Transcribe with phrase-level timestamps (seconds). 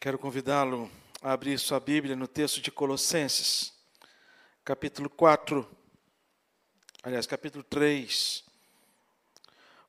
[0.00, 0.88] Quero convidá-lo
[1.20, 3.74] a abrir sua Bíblia no texto de Colossenses,
[4.64, 5.68] capítulo 4,
[7.02, 8.44] aliás, capítulo 3.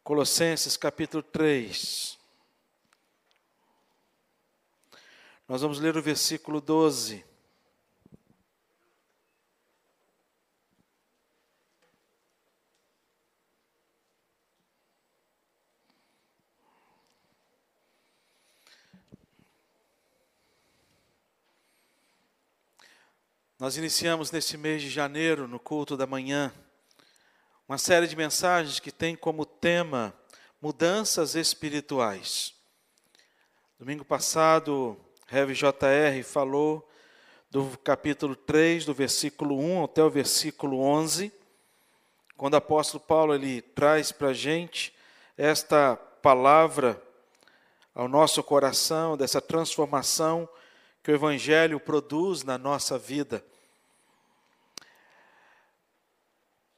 [0.04, 2.18] Colossenses, capítulo 3.
[5.48, 7.24] Nós vamos ler o versículo 12.
[23.60, 26.50] Nós iniciamos nesse mês de janeiro, no culto da manhã,
[27.68, 30.14] uma série de mensagens que tem como tema
[30.62, 32.54] mudanças espirituais.
[33.78, 36.90] Domingo passado, Rev JR falou
[37.52, 41.30] do capítulo 3, do versículo 1 até o versículo 11,
[42.38, 44.96] quando o apóstolo Paulo ele traz para a gente
[45.38, 47.04] esta palavra
[47.94, 50.48] ao nosso coração, dessa transformação
[51.02, 53.44] que o Evangelho produz na nossa vida.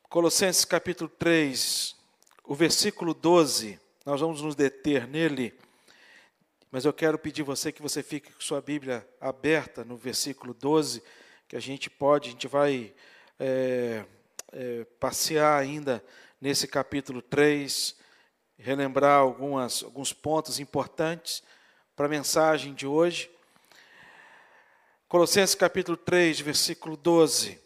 [0.10, 1.96] Colossenses capítulo 3,
[2.44, 5.58] o versículo 12, nós vamos nos deter nele,
[6.70, 11.02] mas eu quero pedir você que você fique com sua Bíblia aberta no versículo 12,
[11.48, 12.94] que a gente pode, a gente vai
[13.40, 14.06] é,
[14.52, 16.04] é, passear ainda
[16.40, 17.96] nesse capítulo 3,
[18.58, 21.42] relembrar algumas, alguns pontos importantes
[21.96, 23.30] para a mensagem de hoje.
[25.12, 27.60] Colossenses capítulo 3, versículo 12.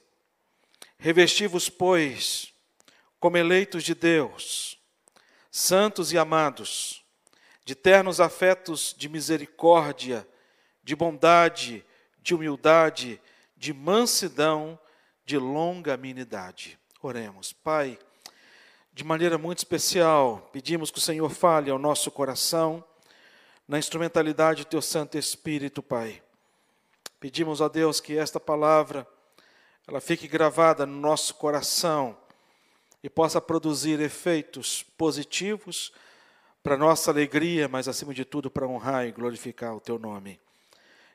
[0.98, 2.52] Revesti-vos, pois,
[3.20, 4.80] como eleitos de Deus,
[5.52, 7.06] santos e amados,
[7.64, 10.28] de ternos afetos de misericórdia,
[10.84, 11.86] de bondade,
[12.20, 13.22] de humildade,
[13.56, 14.80] de mansidão,
[15.24, 16.80] de longanimidade.
[17.00, 17.54] Oremos.
[17.54, 18.00] Pai,
[18.92, 22.84] de maneira muito especial, pedimos que o Senhor fale ao nosso coração,
[23.68, 26.25] na instrumentalidade do Teu Santo Espírito, Pai
[27.20, 29.08] Pedimos a Deus que esta palavra
[29.88, 32.18] ela fique gravada no nosso coração
[33.04, 35.94] e possa produzir efeitos positivos
[36.64, 40.40] para nossa alegria, mas acima de tudo para honrar e glorificar o teu nome.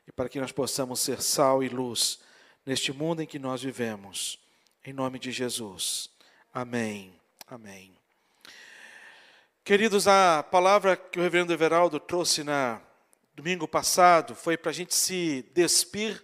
[0.07, 2.19] E para que nós possamos ser sal e luz
[2.65, 4.39] neste mundo em que nós vivemos.
[4.85, 6.09] Em nome de Jesus.
[6.53, 7.13] Amém.
[7.45, 7.91] Amém.
[9.63, 12.81] Queridos, a palavra que o reverendo Everaldo trouxe na
[13.33, 16.23] domingo passado foi para a gente se despir,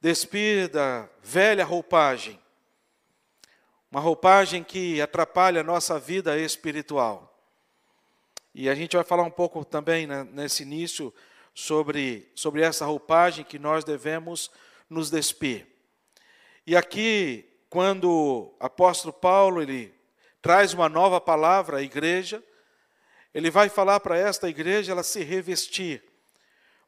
[0.00, 2.40] despir da velha roupagem,
[3.90, 7.32] uma roupagem que atrapalha a nossa vida espiritual.
[8.54, 11.12] E a gente vai falar um pouco também né, nesse início
[11.54, 14.50] sobre, sobre essa roupagem que nós devemos
[14.88, 15.66] nos despir.
[16.66, 19.94] E aqui, quando o apóstolo Paulo ele
[20.40, 22.42] traz uma nova palavra à igreja,
[23.36, 26.02] ele vai falar para esta igreja ela se revestir,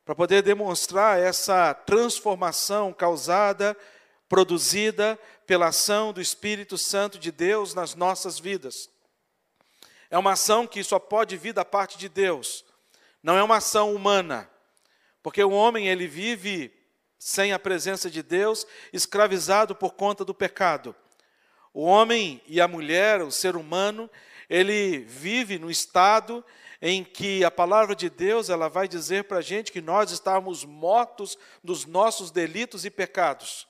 [0.02, 3.76] para poder demonstrar essa transformação causada,
[4.30, 8.88] produzida pela ação do Espírito Santo de Deus nas nossas vidas.
[10.08, 12.64] É uma ação que só pode vir da parte de Deus,
[13.22, 14.48] não é uma ação humana,
[15.22, 16.72] porque o homem ele vive
[17.18, 20.96] sem a presença de Deus, escravizado por conta do pecado.
[21.74, 24.08] O homem e a mulher, o ser humano,
[24.48, 26.44] ele vive no estado
[26.80, 30.64] em que a palavra de Deus ela vai dizer para a gente que nós estávamos
[30.64, 33.66] mortos dos nossos delitos e pecados.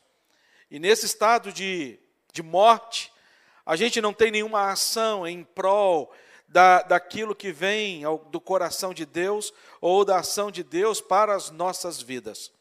[0.71, 1.99] E nesse estado de,
[2.33, 3.11] de morte,
[3.65, 6.13] a gente não tem nenhuma ação em prol
[6.47, 11.35] da, daquilo que vem ao, do coração de Deus ou da ação de Deus para
[11.35, 12.53] as nossas vidas.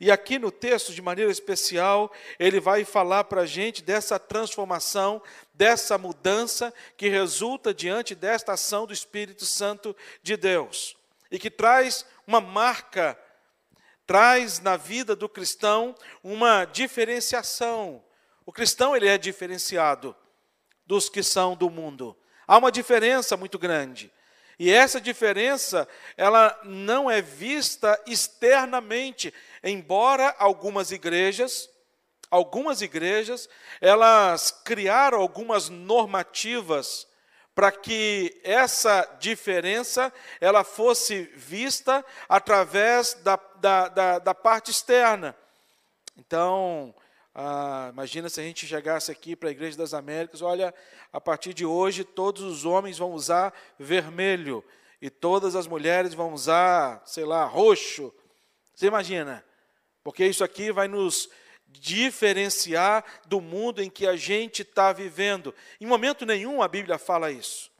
[0.00, 5.22] E aqui no texto, de maneira especial, ele vai falar para a gente dessa transformação,
[5.54, 10.96] dessa mudança que resulta diante desta ação do Espírito Santo de Deus.
[11.30, 13.18] E que traz uma marca,
[14.06, 18.02] traz na vida do cristão uma diferenciação.
[18.44, 20.14] O cristão ele é diferenciado
[20.86, 22.16] dos que são do mundo.
[22.46, 24.12] Há uma diferença muito grande.
[24.58, 29.32] E essa diferença, ela não é vista externamente,
[29.62, 31.68] embora algumas igrejas,
[32.30, 33.48] algumas igrejas,
[33.80, 37.06] elas criaram algumas normativas
[37.54, 45.36] para que essa diferença ela fosse vista através da, da, da, da parte externa.
[46.16, 46.94] Então,
[47.34, 50.74] ah, imagina se a gente chegasse aqui para a Igreja das Américas, olha,
[51.12, 54.64] a partir de hoje todos os homens vão usar vermelho
[55.00, 58.12] e todas as mulheres vão usar, sei lá, roxo.
[58.74, 59.44] Você imagina?
[60.02, 61.28] Porque isso aqui vai nos
[61.68, 65.54] diferenciar do mundo em que a gente está vivendo.
[65.80, 67.70] Em momento nenhum a Bíblia fala isso.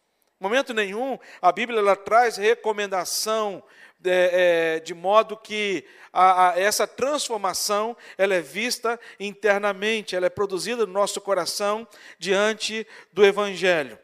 [0.41, 3.63] Momento nenhum a Bíblia ela traz recomendação
[4.05, 10.31] é, é, de modo que a, a, essa transformação ela é vista internamente, ela é
[10.31, 11.87] produzida no nosso coração
[12.19, 13.99] diante do Evangelho.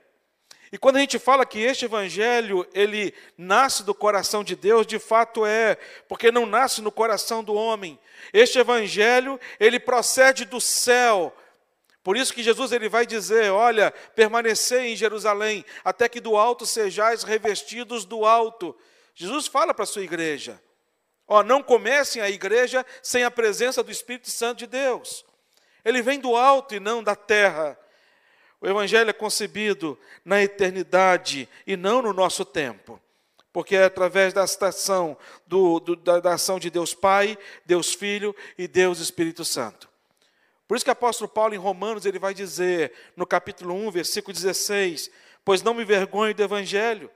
[0.70, 4.98] E quando a gente fala que este evangelho, ele nasce do coração de Deus, de
[4.98, 5.76] fato é,
[6.06, 7.98] porque não nasce no coração do homem.
[8.32, 11.34] Este evangelho, ele procede do céu.
[12.02, 16.66] Por isso que Jesus ele vai dizer, olha, permanecei em Jerusalém, até que do alto
[16.66, 18.76] sejais revestidos do alto.
[19.14, 20.62] Jesus fala para a sua igreja:
[21.26, 25.24] ó, não comecem a igreja sem a presença do Espírito Santo de Deus.
[25.84, 27.78] Ele vem do alto e não da terra.
[28.60, 33.00] O Evangelho é concebido na eternidade e não no nosso tempo,
[33.52, 35.16] porque é através da ação,
[35.46, 39.88] do, do, da, da ação de Deus Pai, Deus Filho e Deus Espírito Santo.
[40.66, 44.34] Por isso que o apóstolo Paulo em Romanos ele vai dizer no capítulo 1, versículo
[44.34, 45.10] 16:
[45.44, 47.10] Pois não me vergonho do Evangelho,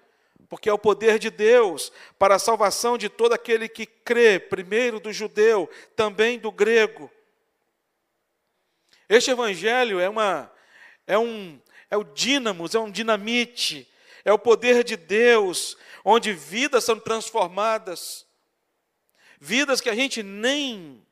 [0.52, 5.00] porque é o poder de Deus para a salvação de todo aquele que crê, primeiro
[5.00, 7.10] do judeu, também do grego.
[9.08, 10.51] Este evangelho é uma
[11.06, 11.60] é um
[11.90, 13.86] é o dínamos, é um dinamite,
[14.24, 18.26] é o poder de Deus, onde vidas são transformadas.
[19.38, 21.06] Vidas que a gente nem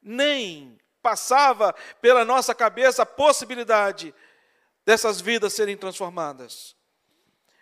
[0.00, 4.14] nem passava pela nossa cabeça a possibilidade
[4.84, 6.74] dessas vidas serem transformadas.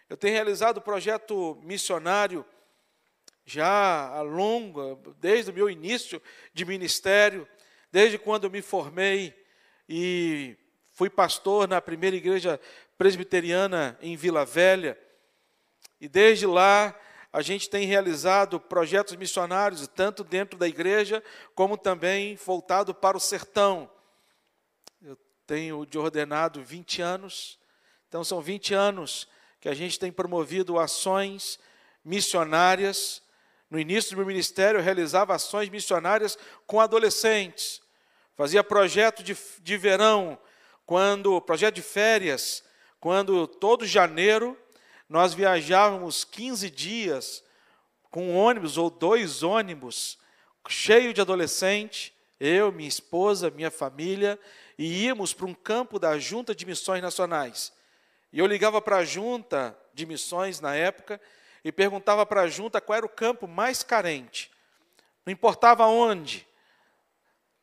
[0.09, 2.45] Eu tenho realizado o projeto missionário
[3.45, 6.23] já a longa, desde o meu início
[6.53, 7.49] de ministério,
[7.91, 9.35] desde quando eu me formei
[9.89, 10.57] e
[10.93, 12.61] fui pastor na primeira igreja
[12.97, 14.99] presbiteriana em Vila Velha.
[16.01, 16.95] E desde lá
[17.33, 21.23] a gente tem realizado projetos missionários, tanto dentro da igreja,
[21.55, 23.91] como também voltado para o sertão.
[25.01, 25.17] Eu
[25.47, 27.59] tenho de ordenado 20 anos,
[28.07, 29.27] então são 20 anos
[29.61, 31.59] que a gente tem promovido ações
[32.05, 33.23] missionárias.
[33.71, 36.37] No início do meu ministério, eu realizava ações missionárias
[36.67, 37.81] com adolescentes.
[38.37, 40.39] Fazia projeto de, de verão,
[40.93, 42.63] quando projeto de férias,
[43.01, 44.55] quando todo janeiro
[45.09, 47.43] nós viajávamos 15 dias
[48.11, 50.19] com um ônibus ou dois ônibus
[50.69, 54.39] cheio de adolescente, eu, minha esposa, minha família,
[54.77, 57.73] e íamos para um campo da Junta de Missões Nacionais.
[58.31, 61.19] E eu ligava para a junta de missões na época
[61.65, 64.51] e perguntava para a junta qual era o campo mais carente.
[65.25, 66.47] Não importava onde.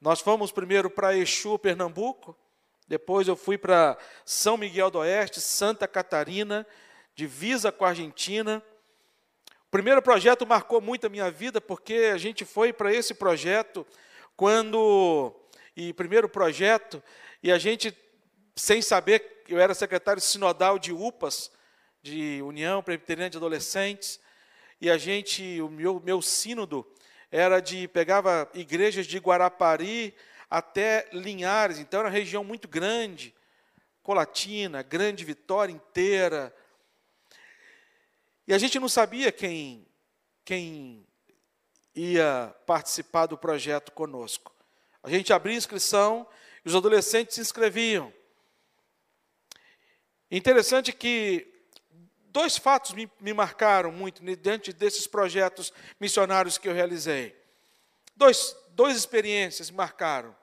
[0.02, 2.36] Nós fomos primeiro para Exu, Pernambuco,
[2.90, 3.96] depois eu fui para
[4.26, 6.66] São Miguel do Oeste, Santa Catarina,
[7.14, 8.64] divisa com a Argentina.
[9.68, 13.86] O primeiro projeto marcou muito a minha vida, porque a gente foi para esse projeto
[14.36, 15.36] quando.
[15.78, 17.02] E primeiro projeto,
[17.44, 17.96] e a gente,
[18.56, 21.52] sem saber eu era secretário sinodal de UPAS,
[22.02, 24.20] de União Presbiteriana de Adolescentes,
[24.82, 26.86] e a gente, o meu, meu sínodo
[27.32, 30.16] era de, pegava igrejas de Guarapari
[30.50, 33.36] até Linhares, então era uma região muito grande,
[34.02, 36.56] Colatina, Grande Vitória inteira.
[38.48, 39.86] E a gente não sabia quem,
[40.44, 41.06] quem
[41.94, 44.52] ia participar do projeto conosco.
[45.04, 46.28] A gente abria inscrição
[46.66, 48.12] e os adolescentes se inscreviam.
[50.32, 51.48] Interessante que
[52.32, 57.40] dois fatos me, me marcaram muito diante desses projetos missionários que eu realizei.
[58.16, 60.36] Dois, duas experiências me marcaram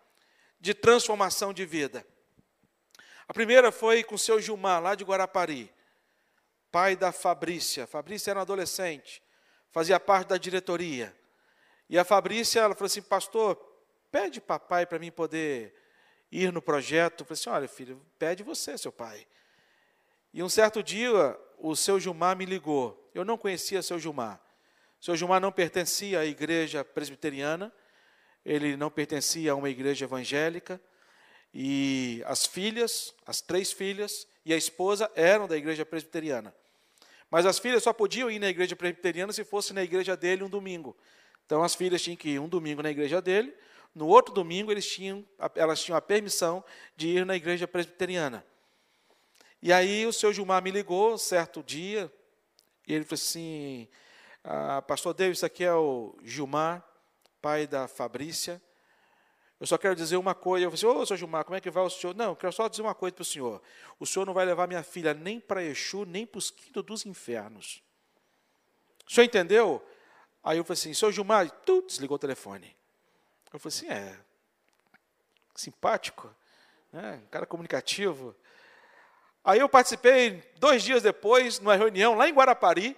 [0.60, 2.06] de transformação de vida.
[3.28, 5.72] A primeira foi com o seu Gilmar, lá de Guarapari,
[6.70, 7.86] pai da Fabrícia.
[7.86, 9.22] Fabrícia era um adolescente,
[9.70, 11.14] fazia parte da diretoria.
[11.88, 13.56] E a Fabrícia, ela falou assim, pastor,
[14.10, 15.74] pede papai para mim poder
[16.30, 17.20] ir no projeto.
[17.20, 19.26] Eu falei assim, olha filho, pede você, seu pai.
[20.32, 23.10] E um certo dia, o seu Gilmar me ligou.
[23.14, 24.40] Eu não conhecia seu Gilmar.
[25.00, 27.72] Seu Gilmar não pertencia à igreja presbiteriana,
[28.46, 30.80] ele não pertencia a uma igreja evangélica.
[31.52, 36.54] E as filhas, as três filhas e a esposa eram da igreja presbiteriana.
[37.28, 40.48] Mas as filhas só podiam ir na igreja presbiteriana se fosse na igreja dele um
[40.48, 40.96] domingo.
[41.44, 43.52] Então as filhas tinham que ir um domingo na igreja dele,
[43.92, 46.62] no outro domingo eles tinham, elas tinham a permissão
[46.96, 48.44] de ir na igreja presbiteriana.
[49.60, 52.12] E aí o seu Gilmar me ligou certo dia,
[52.86, 53.88] e ele falou assim,
[54.44, 56.84] ah, pastor David, isso aqui é o Gilmar,
[57.46, 58.60] pai da Fabrícia.
[59.60, 60.66] Eu só quero dizer uma coisa.
[60.66, 62.12] Eu falei assim, ô, seu Gilmar, como é que vai o senhor?
[62.12, 63.62] Não, eu quero só dizer uma coisa para o senhor.
[64.00, 67.06] O senhor não vai levar minha filha nem para Exu, nem para os quintos dos
[67.06, 67.80] infernos.
[69.08, 69.80] O senhor entendeu?
[70.42, 72.76] Aí eu falei assim, seu Gilmar, tu desligou o telefone.
[73.52, 74.18] Eu falei assim, é,
[75.54, 76.28] simpático,
[76.92, 77.22] né?
[77.24, 78.34] um cara comunicativo.
[79.44, 82.96] Aí eu participei, dois dias depois, numa reunião lá em Guarapari,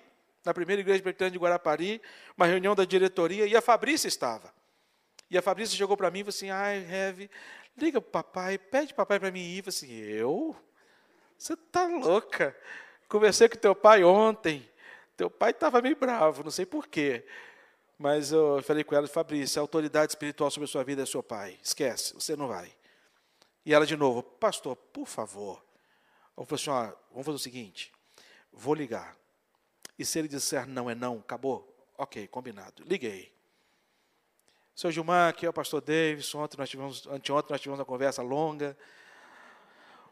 [0.49, 2.00] na primeira igreja presbiteriana de Guarapari,
[2.35, 4.50] uma reunião da diretoria, e a Fabrícia estava.
[5.31, 7.31] E a Fabrícia chegou para mim e falou assim, ai, Heavy,
[7.76, 9.59] liga para o papai, pede papai para mim ir.
[9.59, 10.57] Eu assim, eu?
[11.37, 12.57] Você está louca?
[13.11, 14.67] Conversei com teu pai ontem.
[15.19, 17.26] Teu pai estava meio bravo, não sei porquê.
[17.99, 21.23] Mas eu falei com ela, Fabrícia, a autoridade espiritual sobre a sua vida é seu
[21.23, 21.59] pai.
[21.62, 22.73] Esquece, você não vai.
[23.67, 25.62] E ela de novo, pastor, por favor.
[26.35, 27.93] Eu falei assim, ó, vamos fazer o seguinte,
[28.50, 29.14] vou ligar.
[29.99, 31.75] E se ele disser não é não, acabou?
[31.97, 32.85] Ok, combinado.
[32.85, 33.33] Liguei.
[34.75, 36.33] Seu Gilmar, aqui é o pastor Davis.
[36.35, 38.76] Ontem nós tivemos, anteontem nós tivemos uma conversa longa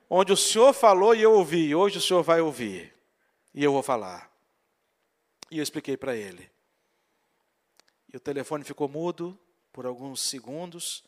[0.09, 2.95] onde o Senhor falou e eu ouvi, hoje o Senhor vai ouvir,
[3.55, 4.31] e eu vou falar.
[5.51, 6.51] E eu expliquei para ele.
[8.13, 9.39] E o telefone ficou mudo
[9.73, 11.05] por alguns segundos,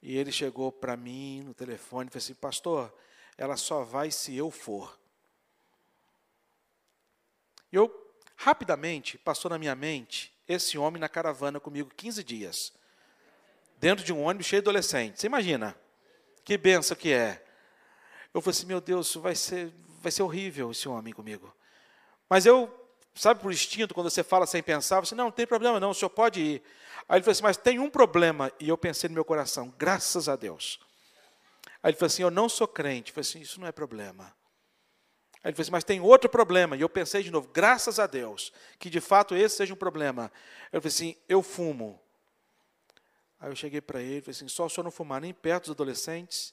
[0.00, 2.94] e ele chegou para mim no telefone e falou assim: Pastor,
[3.36, 4.98] ela só vai se eu for.
[7.74, 7.92] Eu,
[8.36, 12.72] rapidamente, passou na minha mente esse homem na caravana comigo 15 dias,
[13.78, 15.20] dentro de um ônibus cheio de adolescentes.
[15.20, 15.76] Você imagina?
[16.44, 17.44] Que benção que é.
[18.32, 21.52] Eu falei assim, meu Deus, vai ser, vai ser horrível esse homem comigo.
[22.28, 22.72] Mas eu,
[23.14, 25.94] sabe por instinto, quando você fala sem pensar, você, não, não tem problema não, o
[25.94, 26.62] senhor pode ir.
[27.08, 28.52] Aí ele falou assim, mas tem um problema.
[28.60, 30.78] E eu pensei no meu coração, graças a Deus.
[31.82, 33.10] Aí ele falou assim, eu não sou crente.
[33.10, 34.32] Eu falei assim, isso não é problema.
[35.44, 36.76] Aí ele falou assim, mas tem outro problema.
[36.76, 40.32] E eu pensei de novo, graças a Deus, que de fato esse seja um problema.
[40.72, 42.00] Eu falei assim, eu fumo.
[43.38, 45.64] Aí eu cheguei para ele e falei assim, só o senhor não fumar nem perto
[45.64, 46.52] dos adolescentes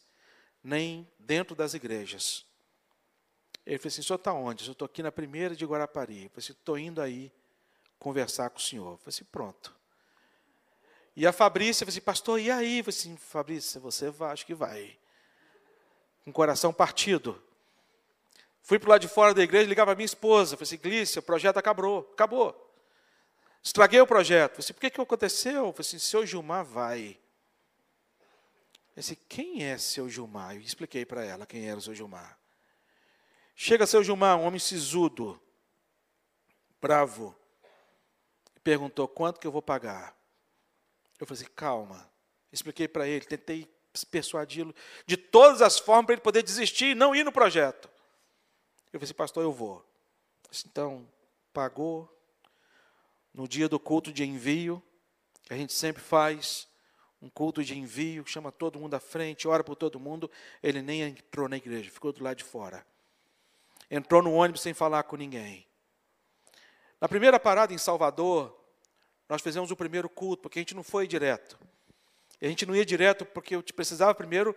[0.63, 2.45] nem dentro das igrejas.
[3.65, 4.67] Ele falou assim: o senhor está onde?
[4.67, 6.23] Eu estou aqui na primeira de Guarapari.
[6.23, 7.31] Eu falei assim: estou indo aí
[7.99, 8.93] conversar com o senhor.
[8.93, 9.75] Eu falei assim: pronto.
[11.15, 12.79] E a Fabrícia falou assim: pastor, e aí?
[12.79, 14.97] Eu falei assim: Fabrícia, você vai, acho que vai.
[16.23, 17.41] Com o coração partido.
[18.61, 20.55] Fui para o lado de fora da igreja, ligava para minha esposa.
[20.55, 22.09] Falei assim: Glícia, o projeto acabou.
[22.13, 22.71] Acabou.
[23.63, 24.51] Estraguei o projeto.
[24.51, 25.67] Falei assim: por que, que aconteceu?
[25.67, 27.19] Eu falei assim: seu Gilmar vai.
[28.95, 30.55] Eu disse, quem é seu Gilmar?
[30.55, 32.37] Eu expliquei para ela quem era o seu Gilmar.
[33.55, 35.41] Chega seu Gilmar, um homem sisudo,
[36.81, 37.35] bravo,
[38.63, 40.15] perguntou, quanto que eu vou pagar?
[41.19, 42.09] Eu falei assim, calma.
[42.51, 43.71] Expliquei para ele, tentei
[44.09, 44.73] persuadi-lo
[45.05, 47.89] de todas as formas para ele poder desistir e não ir no projeto.
[48.91, 49.85] Eu falei assim, pastor, eu vou.
[50.65, 51.07] Então,
[51.53, 52.09] pagou.
[53.33, 54.83] No dia do culto de envio,
[55.43, 56.67] que a gente sempre faz,
[57.21, 60.29] um culto de envio, chama todo mundo à frente, ora por todo mundo.
[60.61, 62.85] Ele nem entrou na igreja, ficou do lado de fora.
[63.89, 65.65] Entrou no ônibus sem falar com ninguém.
[66.99, 68.57] Na primeira parada em Salvador,
[69.29, 71.57] nós fizemos o primeiro culto, porque a gente não foi direto.
[72.41, 74.55] A gente não ia direto porque eu precisava primeiro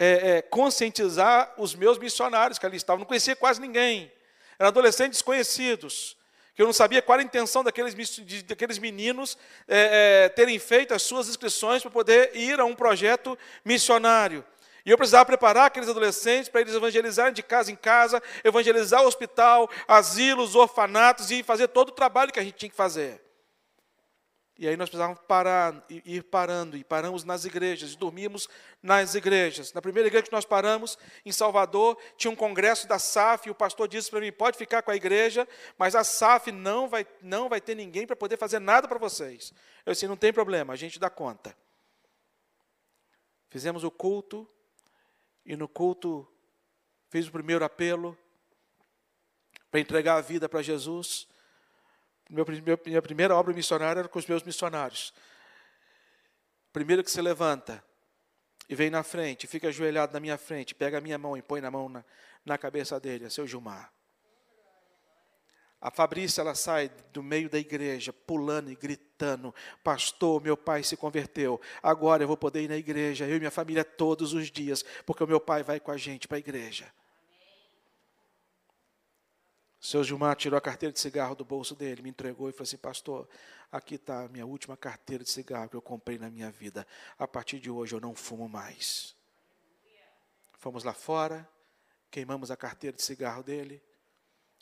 [0.00, 3.00] é, é, conscientizar os meus missionários que ali estavam.
[3.00, 4.10] Não conhecia quase ninguém.
[4.58, 6.16] Eram adolescentes desconhecidos
[6.54, 7.94] que eu não sabia qual a intenção daqueles,
[8.44, 9.36] daqueles meninos
[9.68, 14.44] é, é, terem feito as suas inscrições para poder ir a um projeto missionário.
[14.84, 19.06] E eu precisava preparar aqueles adolescentes para eles evangelizarem de casa em casa, evangelizar o
[19.06, 23.20] hospital, asilos, orfanatos e fazer todo o trabalho que a gente tinha que fazer.
[24.60, 28.46] E aí nós precisávamos parar, ir parando, e paramos nas igrejas, e dormimos
[28.82, 29.72] nas igrejas.
[29.72, 33.54] Na primeira igreja que nós paramos, em Salvador, tinha um congresso da SAF, e o
[33.54, 35.48] pastor disse para mim, pode ficar com a igreja,
[35.78, 39.50] mas a SAF não vai, não vai ter ninguém para poder fazer nada para vocês.
[39.86, 41.56] Eu disse, não tem problema, a gente dá conta.
[43.48, 44.46] Fizemos o culto,
[45.46, 46.28] e no culto
[47.08, 48.14] fiz o primeiro apelo
[49.70, 51.26] para entregar a vida para Jesus.
[52.30, 52.46] Meu,
[52.86, 55.12] minha primeira obra missionária era com os meus missionários.
[56.72, 57.82] Primeiro que se levanta
[58.68, 61.60] e vem na frente, fica ajoelhado na minha frente, pega a minha mão e põe
[61.60, 62.04] na mão na,
[62.44, 63.92] na cabeça dele, é seu Gilmar.
[65.80, 70.96] A Fabrícia, ela sai do meio da igreja, pulando e gritando: Pastor, meu pai se
[70.96, 71.60] converteu.
[71.82, 75.24] Agora eu vou poder ir na igreja, eu e minha família todos os dias, porque
[75.24, 76.92] o meu pai vai com a gente para a igreja.
[79.80, 82.64] O seu Gilmar tirou a carteira de cigarro do bolso dele, me entregou e falou
[82.64, 83.26] assim: Pastor,
[83.72, 86.86] aqui está a minha última carteira de cigarro que eu comprei na minha vida.
[87.18, 89.16] A partir de hoje eu não fumo mais.
[90.58, 91.48] Fomos lá fora,
[92.10, 93.82] queimamos a carteira de cigarro dele,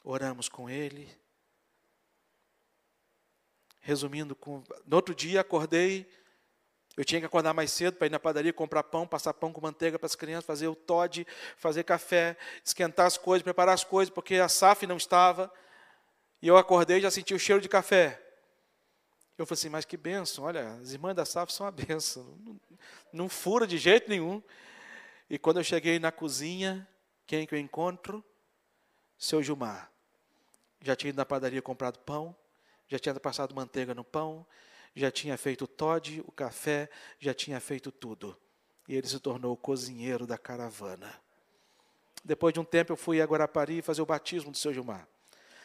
[0.04, 1.10] oramos com ele.
[3.80, 4.62] Resumindo, com...
[4.86, 6.08] no outro dia acordei
[6.98, 9.60] eu tinha que acordar mais cedo para ir na padaria comprar pão, passar pão com
[9.60, 11.24] manteiga para as crianças, fazer o Todd,
[11.56, 15.48] fazer café, esquentar as coisas, preparar as coisas, porque a SAF não estava.
[16.42, 18.20] E eu acordei e já senti o cheiro de café.
[19.38, 22.36] Eu falei assim, mas que benção, olha, as irmãs da SAF são uma benção.
[22.44, 22.60] Não,
[23.12, 24.42] não fura de jeito nenhum.
[25.30, 26.84] E quando eu cheguei na cozinha,
[27.28, 28.24] Quem que eu encontro?
[29.16, 29.88] Seu Gilmar.
[30.80, 32.34] Já tinha ido na padaria comprado pão,
[32.88, 34.44] já tinha passado manteiga no pão,
[34.94, 38.36] já tinha feito o Todd, o café, já tinha feito tudo.
[38.88, 41.12] E ele se tornou o cozinheiro da caravana.
[42.24, 45.06] Depois de um tempo eu fui a Guarapari fazer o batismo do seu Gilmar.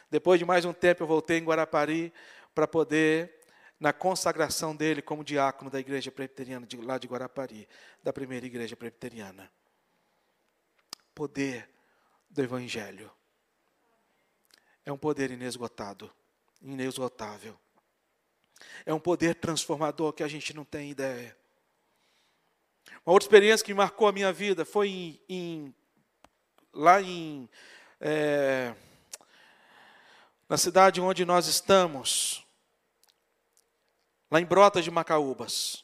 [0.10, 2.14] Depois de mais um tempo eu voltei em Guarapari
[2.54, 3.40] para poder,
[3.80, 7.68] na consagração dele como diácono da igreja presbiteriana de, lá de Guarapari,
[8.02, 9.52] da primeira igreja presbiteriana.
[11.16, 11.70] Poder
[12.30, 13.12] do Evangelho.
[14.86, 16.12] É um poder inesgotado,
[16.62, 17.58] inesgotável.
[18.86, 21.36] É um poder transformador que a gente não tem ideia.
[23.06, 25.76] Uma outra experiência que marcou a minha vida foi em, em
[26.74, 27.50] lá em
[28.00, 28.74] é,
[30.48, 32.46] na cidade onde nós estamos,
[34.30, 35.84] lá em Brotas de Macaúbas.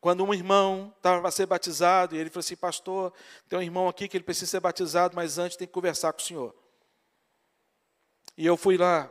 [0.00, 3.12] Quando um irmão estava para ser batizado, e ele falou assim: Pastor,
[3.48, 6.20] tem um irmão aqui que ele precisa ser batizado, mas antes tem que conversar com
[6.20, 6.54] o senhor.
[8.36, 9.10] E eu fui lá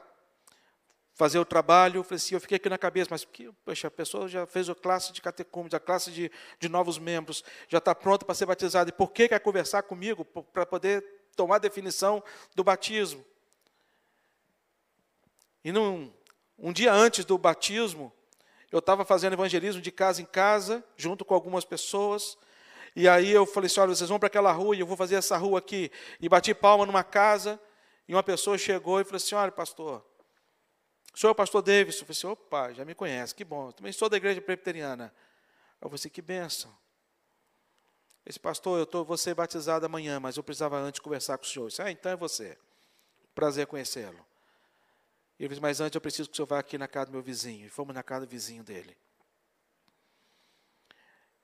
[1.15, 3.91] fazer o trabalho, eu falei assim, eu fiquei aqui na cabeça, mas que, poxa, a
[3.91, 6.29] pessoa já fez a classe de catecúmenos, a classe de,
[6.59, 10.25] de novos membros, já está pronta para ser batizada, e por que quer conversar comigo
[10.25, 11.03] para poder
[11.35, 12.21] tomar a definição
[12.53, 13.25] do batismo?
[15.63, 16.13] E num,
[16.59, 18.11] um dia antes do batismo,
[18.69, 22.37] eu estava fazendo evangelismo de casa em casa, junto com algumas pessoas,
[22.93, 25.15] e aí eu falei assim, olha, vocês vão para aquela rua, e eu vou fazer
[25.15, 27.57] essa rua aqui, e bati palma numa casa,
[28.05, 30.05] e uma pessoa chegou e falou assim, olha, pastor,
[31.15, 31.95] o senhor é o pastor Davis?
[31.95, 33.69] Eu falei assim, opa, já me conhece, que bom.
[33.69, 35.13] Eu também sou da igreja presbiteriana.
[35.79, 36.75] Eu falei assim, que bênção.
[38.25, 41.47] Esse pastor, eu tô, vou ser batizado amanhã, mas eu precisava antes conversar com o
[41.47, 41.65] senhor.
[41.65, 42.57] Eu disse, ah, então é você.
[43.33, 44.25] Prazer conhecê-lo.
[45.39, 47.21] Ele disse, mas antes eu preciso que o senhor vá aqui na casa do meu
[47.21, 47.65] vizinho.
[47.65, 48.97] E fomos na casa do vizinho dele.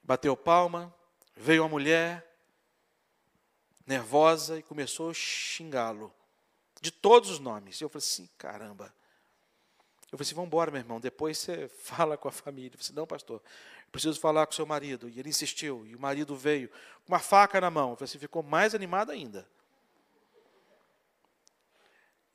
[0.03, 0.93] Bateu palma,
[1.33, 2.29] veio uma mulher,
[3.87, 6.13] nervosa, e começou a xingá-lo.
[6.81, 7.79] De todos os nomes.
[7.79, 8.93] E eu falei assim, caramba.
[10.11, 12.67] Eu falei assim, vamos embora, meu irmão, depois você fala com a família.
[12.67, 13.41] Eu falei assim, não, pastor,
[13.91, 15.07] preciso falar com o seu marido.
[15.07, 16.69] E ele insistiu, e o marido veio
[17.05, 17.91] com uma faca na mão.
[17.91, 19.47] Eu falei assim, ficou mais animado ainda.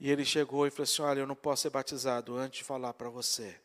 [0.00, 2.94] E ele chegou e falou assim, olha, eu não posso ser batizado antes de falar
[2.94, 3.58] para você.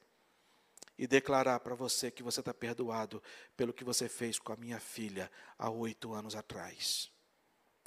[0.97, 3.23] E declarar para você que você está perdoado
[3.55, 7.09] pelo que você fez com a minha filha há oito anos atrás.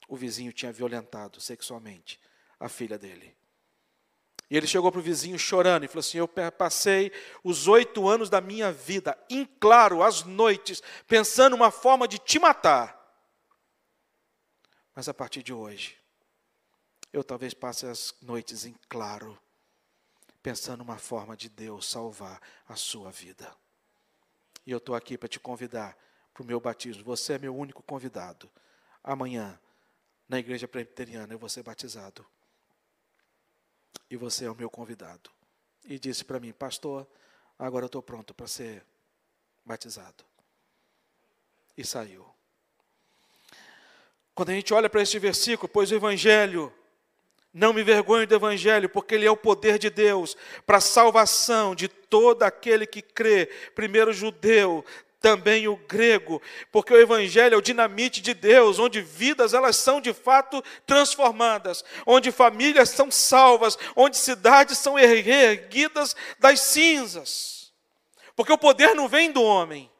[0.08, 2.20] O vizinho tinha violentado sexualmente
[2.58, 3.34] a filha dele.
[4.50, 7.10] E ele chegou para o vizinho chorando e falou assim: Eu passei
[7.42, 12.38] os oito anos da minha vida em claro, às noites, pensando uma forma de te
[12.38, 13.00] matar.
[14.94, 15.98] Mas a partir de hoje,
[17.12, 19.38] eu talvez passe as noites em claro,
[20.42, 23.54] pensando uma forma de Deus salvar a sua vida.
[24.66, 25.96] E eu estou aqui para te convidar
[26.32, 27.02] para o meu batismo.
[27.04, 28.50] Você é meu único convidado.
[29.02, 29.58] Amanhã,
[30.28, 32.24] na igreja presbiteriana, eu vou ser batizado
[34.10, 35.30] e você é o meu convidado.
[35.84, 37.06] E disse para mim, pastor,
[37.58, 38.84] agora eu estou pronto para ser
[39.64, 40.24] batizado.
[41.76, 42.26] E saiu.
[44.34, 46.72] Quando a gente olha para este versículo, pois o Evangelho,
[47.52, 51.74] não me vergonho do Evangelho, porque ele é o poder de Deus para a salvação
[51.74, 54.84] de todo aquele que crê, primeiro judeu,
[55.24, 59.98] também o grego, porque o evangelho é o dinamite de Deus, onde vidas elas são
[59.98, 67.72] de fato transformadas, onde famílias são salvas, onde cidades são erguidas das cinzas.
[68.36, 69.90] Porque o poder não vem do homem,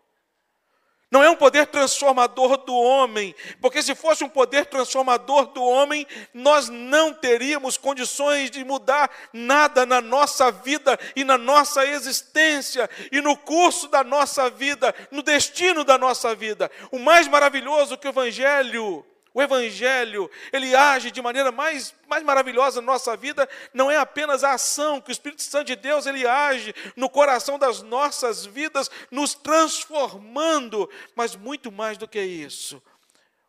[1.15, 6.05] não é um poder transformador do homem, porque se fosse um poder transformador do homem,
[6.35, 13.21] nós não teríamos condições de mudar nada na nossa vida e na nossa existência e
[13.21, 16.69] no curso da nossa vida, no destino da nossa vida.
[16.91, 22.81] O mais maravilhoso que o Evangelho o Evangelho, ele age de maneira mais, mais maravilhosa
[22.81, 26.25] na nossa vida, não é apenas a ação que o Espírito Santo de Deus, ele
[26.25, 32.81] age no coração das nossas vidas, nos transformando, mas muito mais do que isso.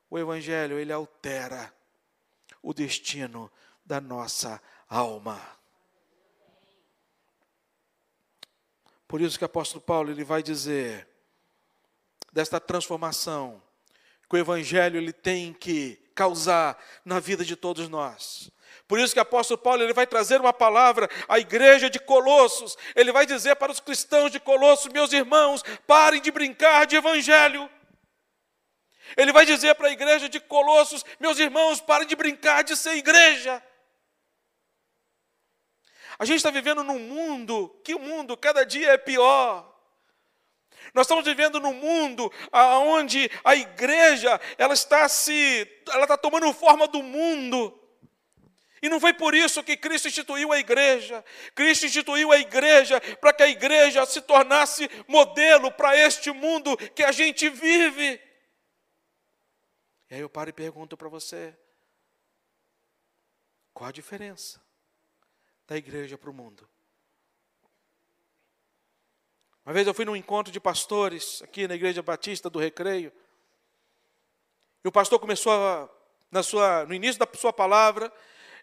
[0.10, 1.71] O Evangelho, ele altera
[2.63, 3.52] o destino
[3.86, 5.39] da nossa alma.
[9.08, 11.08] Por isso que o apóstolo Paulo ele vai dizer
[12.34, 13.62] desta transformação
[14.36, 18.52] o evangelho ele tem que causar na vida de todos nós.
[18.88, 22.78] Por isso que o apóstolo Paulo ele vai trazer uma palavra à igreja de Colossos.
[22.95, 27.69] Ele vai dizer para os cristãos de Colossos, meus irmãos, parem de brincar de evangelho.
[29.17, 32.95] Ele vai dizer para a igreja de Colossos, meus irmãos, parem de brincar de ser
[32.95, 33.62] igreja.
[36.17, 39.75] A gente está vivendo num mundo que o mundo cada dia é pior.
[40.96, 42.32] Nós estamos vivendo num mundo
[42.88, 47.78] onde a igreja ela está se, ela está tomando forma do mundo.
[48.82, 51.22] E não foi por isso que Cristo instituiu a igreja.
[51.54, 57.04] Cristo instituiu a igreja para que a igreja se tornasse modelo para este mundo que
[57.04, 58.22] a gente vive.
[60.10, 61.54] E aí eu paro e pergunto para você:
[63.74, 64.64] qual a diferença
[65.68, 66.70] da igreja para o mundo?
[69.65, 73.12] Uma vez eu fui num encontro de pastores aqui na Igreja Batista do Recreio.
[74.84, 75.89] E o pastor começou a,
[76.30, 78.13] na sua, no início da sua palavra,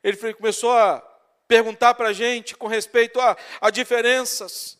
[0.04, 1.00] ele começou a
[1.48, 4.78] perguntar para a gente com respeito a, a diferenças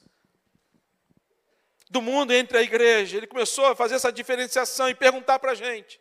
[1.91, 3.17] do mundo entre a igreja.
[3.17, 6.01] Ele começou a fazer essa diferenciação e perguntar para a gente.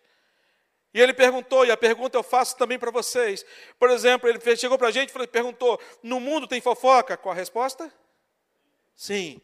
[0.93, 3.43] E ele perguntou, e a pergunta eu faço também para vocês.
[3.79, 7.17] Por exemplo, ele chegou para a gente e perguntou: no mundo tem fofoca?
[7.17, 7.91] Qual a resposta?
[8.95, 9.41] Sim.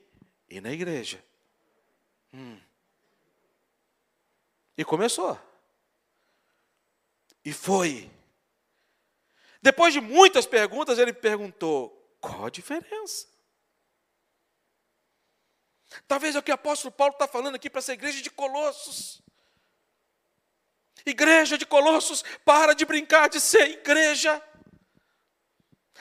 [0.49, 1.23] E na igreja?
[2.33, 2.59] Hum.
[4.77, 5.39] E começou.
[7.43, 8.09] E foi.
[9.61, 13.27] Depois de muitas perguntas, ele perguntou: qual a diferença?
[16.07, 19.21] Talvez é o que o apóstolo Paulo está falando aqui para essa igreja de Colossos.
[21.05, 24.41] Igreja de Colossos, para de brincar de ser igreja.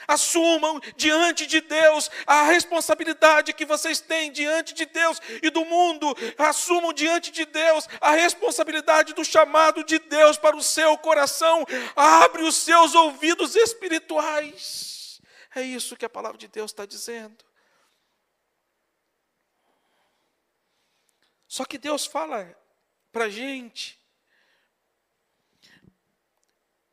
[0.07, 6.15] Assumam diante de Deus a responsabilidade que vocês têm diante de Deus e do mundo.
[6.37, 11.65] Assumam diante de Deus a responsabilidade do chamado de Deus para o seu coração.
[11.95, 15.21] Abre os seus ouvidos espirituais.
[15.55, 17.45] É isso que a palavra de Deus está dizendo.
[21.47, 22.55] Só que Deus fala
[23.11, 23.99] para a gente,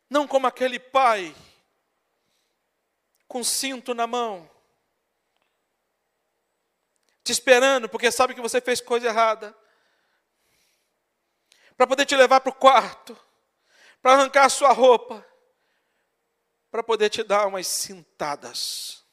[0.09, 1.35] não como aquele pai
[3.35, 4.49] com cinto na mão,
[7.25, 9.53] te esperando porque sabe que você fez coisa errada,
[11.77, 13.19] para poder te levar para o quarto,
[14.01, 15.27] para arrancar a sua roupa,
[16.71, 19.05] para poder te dar umas cintadas.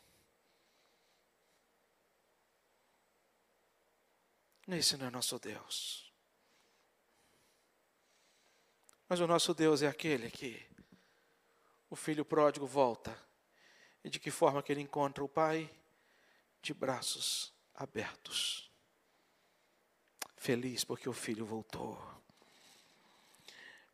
[4.67, 6.13] Esse não é nosso Deus.
[9.09, 10.63] Mas o nosso Deus é aquele que
[11.89, 13.30] o filho pródigo volta
[14.03, 15.69] e de que forma que ele encontra o pai?
[16.61, 18.69] De braços abertos.
[20.37, 22.11] Feliz porque o filho voltou.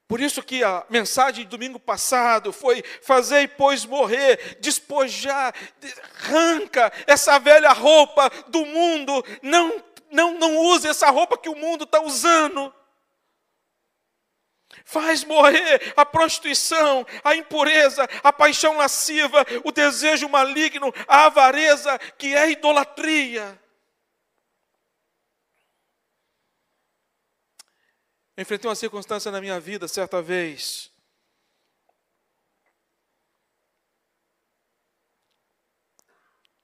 [0.08, 5.54] Por isso que a mensagem de domingo passado foi fazer pois morrer, despojar,
[6.15, 11.84] arranca essa velha roupa do mundo, não, não, não use essa roupa que o mundo
[11.84, 12.74] está usando.
[14.89, 22.34] Faz morrer a prostituição, a impureza, a paixão lasciva, o desejo maligno, a avareza, que
[22.34, 23.62] é idolatria.
[28.38, 30.89] Eu enfrentei uma circunstância na minha vida certa vez.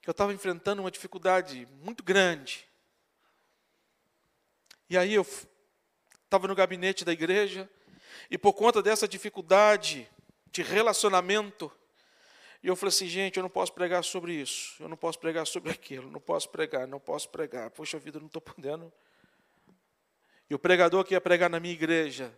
[0.00, 2.66] Que eu estava enfrentando uma dificuldade muito grande.
[4.88, 5.26] E aí eu
[6.24, 7.70] estava no gabinete da igreja,
[8.30, 10.08] e por conta dessa dificuldade
[10.50, 11.70] de relacionamento,
[12.62, 15.46] e eu falei assim, gente, eu não posso pregar sobre isso, eu não posso pregar
[15.46, 17.70] sobre aquilo, não posso pregar, não posso pregar.
[17.70, 18.90] Poxa vida, eu não estou podendo.
[20.48, 22.34] E o pregador que ia pregar na minha igreja,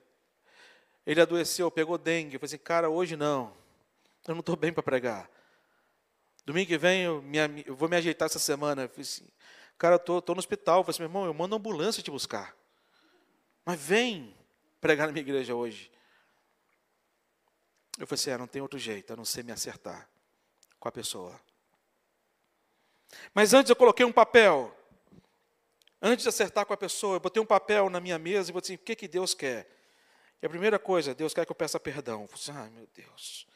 [1.07, 2.35] ele adoeceu, pegou dengue.
[2.35, 3.57] Eu falei assim, cara, hoje não,
[4.27, 5.31] eu não estou bem para pregar.
[6.45, 8.83] Domingo que vem eu, me, eu, vou me ajeitar essa semana.
[8.83, 9.29] Eu falei assim,
[9.77, 10.79] cara, eu estou no hospital.
[10.79, 12.55] Eu falei assim, meu irmão, eu mando uma ambulância te buscar.
[13.65, 14.36] Mas vem
[14.87, 15.91] pregar na minha igreja hoje.
[17.99, 20.09] Eu falei assim: é, não tem outro jeito, a não ser me acertar
[20.79, 21.41] com a pessoa.
[23.35, 24.73] Mas antes eu coloquei um papel.
[26.01, 28.63] Antes de acertar com a pessoa, eu botei um papel na minha mesa e falei
[28.63, 29.69] assim: o que, que Deus quer?
[30.41, 32.23] E a primeira coisa, Deus quer que eu peça perdão.
[32.23, 33.47] Eu falei assim, ai meu Deus.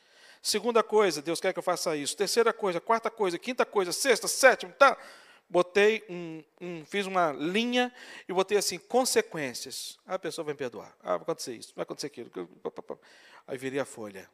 [0.42, 2.16] Segunda coisa, Deus quer que eu faça isso.
[2.16, 4.96] Terceira coisa, quarta coisa, quinta coisa, sexta, sétima, tá?
[5.50, 7.92] Botei um, um, fiz uma linha
[8.28, 9.98] e botei assim, consequências.
[10.06, 10.96] Ah, a pessoa vai me perdoar.
[11.02, 12.30] Ah, vai acontecer isso, vai acontecer aquilo.
[13.46, 14.30] Aí virei a folha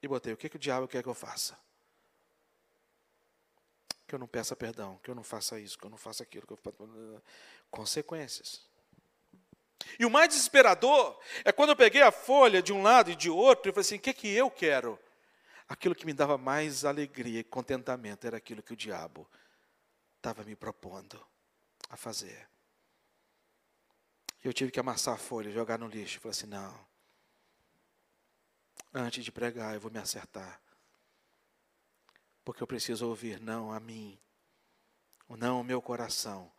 [0.00, 1.58] e botei, o que, que o diabo quer que eu faça?
[4.06, 6.46] Que eu não peça perdão, que eu não faça isso, que eu não faça aquilo.
[6.46, 7.22] Que eu...
[7.70, 8.64] Consequências.
[9.98, 13.28] E o mais desesperador é quando eu peguei a folha de um lado e de
[13.28, 14.98] outro e falei assim, o que, que eu quero?
[15.68, 19.26] Aquilo que me dava mais alegria e contentamento era aquilo que o diabo
[20.20, 21.18] estava me propondo
[21.88, 22.48] a fazer.
[24.44, 26.20] Eu tive que amassar a folha, jogar no lixo.
[26.20, 26.86] Falei assim: não.
[28.92, 30.60] Antes de pregar, eu vou me acertar.
[32.44, 34.18] Porque eu preciso ouvir não a mim,
[35.28, 36.50] não o meu coração,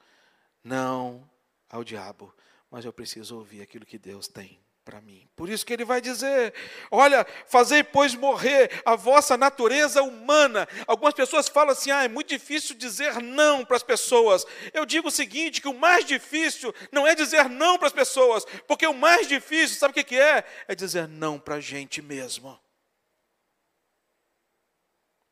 [0.63, 1.29] não
[1.69, 2.33] ao diabo,
[2.69, 5.27] mas eu preciso ouvir aquilo que Deus tem para mim.
[5.35, 6.53] Por isso que ele vai dizer:
[6.89, 10.67] Olha, fazei, pois, morrer a vossa natureza humana.
[10.87, 14.45] Algumas pessoas falam assim: Ah, é muito difícil dizer não para as pessoas.
[14.73, 18.45] Eu digo o seguinte: que o mais difícil não é dizer não para as pessoas,
[18.67, 20.43] porque o mais difícil, sabe o que é?
[20.67, 22.59] É dizer não para a gente mesmo.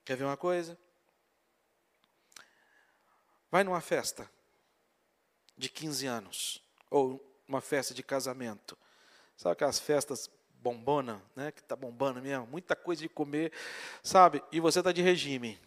[0.05, 0.77] Quer ver uma coisa?
[3.51, 4.29] Vai numa festa
[5.57, 8.77] de 15 anos, ou uma festa de casamento.
[9.39, 10.29] Sabe aquelas festas
[10.61, 11.49] bombona, né?
[11.49, 13.53] Que tá bombando mesmo, muita coisa de comer,
[14.03, 14.43] sabe?
[14.51, 15.57] E você está de regime.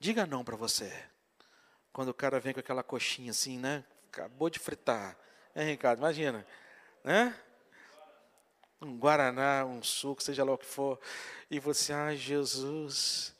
[0.00, 0.92] Diga não para você.
[1.92, 3.84] Quando o cara vem com aquela coxinha assim, né?
[4.08, 5.16] Acabou de fritar.
[5.54, 6.44] É, Ricardo, imagina,
[7.04, 7.32] né?
[8.82, 10.98] Um guaraná, um suco, seja lá o que for.
[11.48, 13.32] E você, ai, Jesus,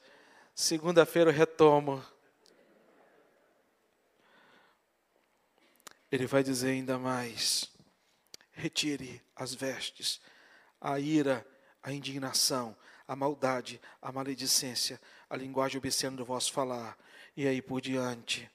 [0.55, 2.01] segunda-feira eu retomo.
[6.13, 7.77] Ele vai dizer ainda mais
[8.59, 10.21] retire as vestes,
[10.81, 11.47] a ira,
[11.83, 16.99] a indignação, a maldade, a maledicência, a linguagem obscena do vosso falar,
[17.37, 18.51] e aí por diante.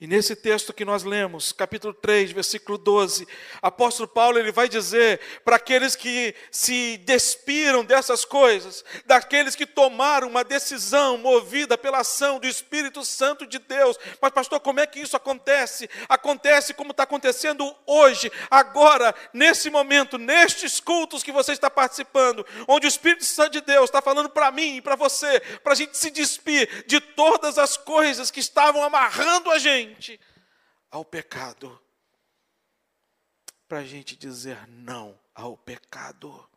[0.00, 3.26] E nesse texto que nós lemos, capítulo 3, versículo 12,
[3.60, 10.28] apóstolo Paulo ele vai dizer para aqueles que se despiram dessas coisas, daqueles que tomaram
[10.28, 13.98] uma decisão movida pela ação do Espírito Santo de Deus.
[14.22, 15.90] Mas pastor, como é que isso acontece?
[16.08, 22.86] Acontece como está acontecendo hoje, agora, nesse momento, nestes cultos que você está participando, onde
[22.86, 25.98] o Espírito Santo de Deus está falando para mim e para você, para a gente
[25.98, 29.87] se despir de todas as coisas que estavam amarrando a gente
[30.90, 31.80] ao pecado,
[33.66, 36.48] para a gente dizer não ao pecado.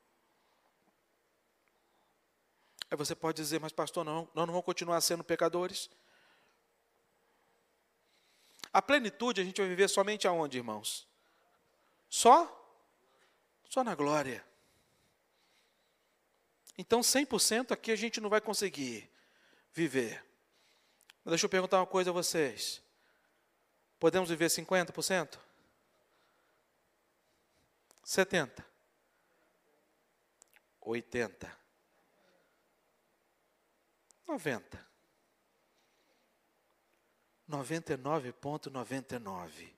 [2.90, 5.90] Aí você pode dizer, mas pastor, não, nós não vamos continuar sendo pecadores?
[8.74, 11.08] A plenitude a gente vai viver somente aonde, irmãos?
[12.10, 12.58] Só?
[13.70, 14.46] Só na glória.
[16.78, 19.10] Então, 100% aqui a gente não vai conseguir
[19.74, 20.24] viver.
[21.24, 22.82] Mas deixa eu perguntar uma coisa a vocês.
[24.02, 25.40] Podemos viver 50%?
[28.04, 28.64] 70%?
[30.82, 31.52] 80%?
[34.28, 34.80] 90%?
[37.48, 39.72] 99,99%.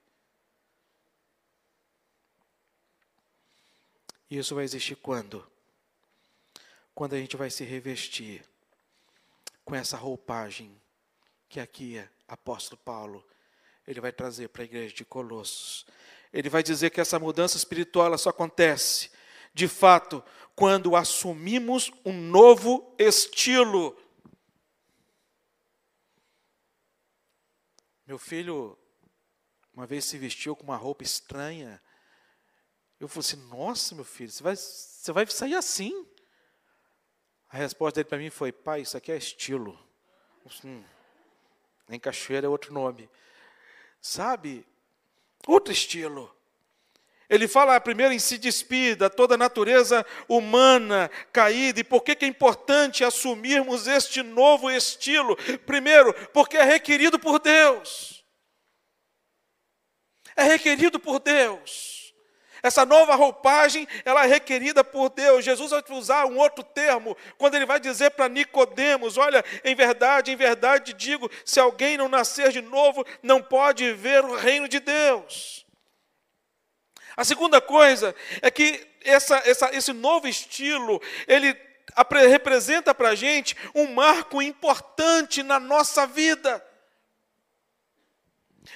[4.30, 5.46] Isso vai existir quando?
[6.94, 8.42] Quando a gente vai se revestir
[9.66, 10.80] com essa roupagem
[11.46, 13.22] que aqui é apóstolo Paulo
[13.86, 15.86] ele vai trazer para a igreja de Colossos.
[16.32, 19.10] Ele vai dizer que essa mudança espiritual só acontece,
[19.52, 20.24] de fato,
[20.56, 23.96] quando assumimos um novo estilo.
[28.06, 28.76] Meu filho,
[29.72, 31.80] uma vez se vestiu com uma roupa estranha.
[32.98, 36.06] Eu falei assim: Nossa, meu filho, você vai, você vai sair assim?
[37.48, 39.78] A resposta dele para mim foi: Pai, isso aqui é estilo.
[40.64, 40.82] Hum,
[41.88, 43.08] em Cachoeira é outro nome
[44.04, 44.66] sabe?
[45.46, 46.30] Outro estilo.
[47.28, 51.80] Ele fala primeiro em se despir da toda a natureza humana caída.
[51.80, 55.34] E por que, que é importante assumirmos este novo estilo?
[55.64, 58.22] Primeiro, porque é requerido por Deus.
[60.36, 62.03] É requerido por Deus.
[62.64, 65.44] Essa nova roupagem, ela é requerida por Deus.
[65.44, 70.32] Jesus vai usar um outro termo quando ele vai dizer para Nicodemos: "Olha, em verdade,
[70.32, 74.80] em verdade digo, se alguém não nascer de novo, não pode ver o reino de
[74.80, 75.66] Deus."
[77.14, 81.54] A segunda coisa é que essa, essa, esse novo estilo, ele
[82.30, 86.64] representa para a gente um marco importante na nossa vida.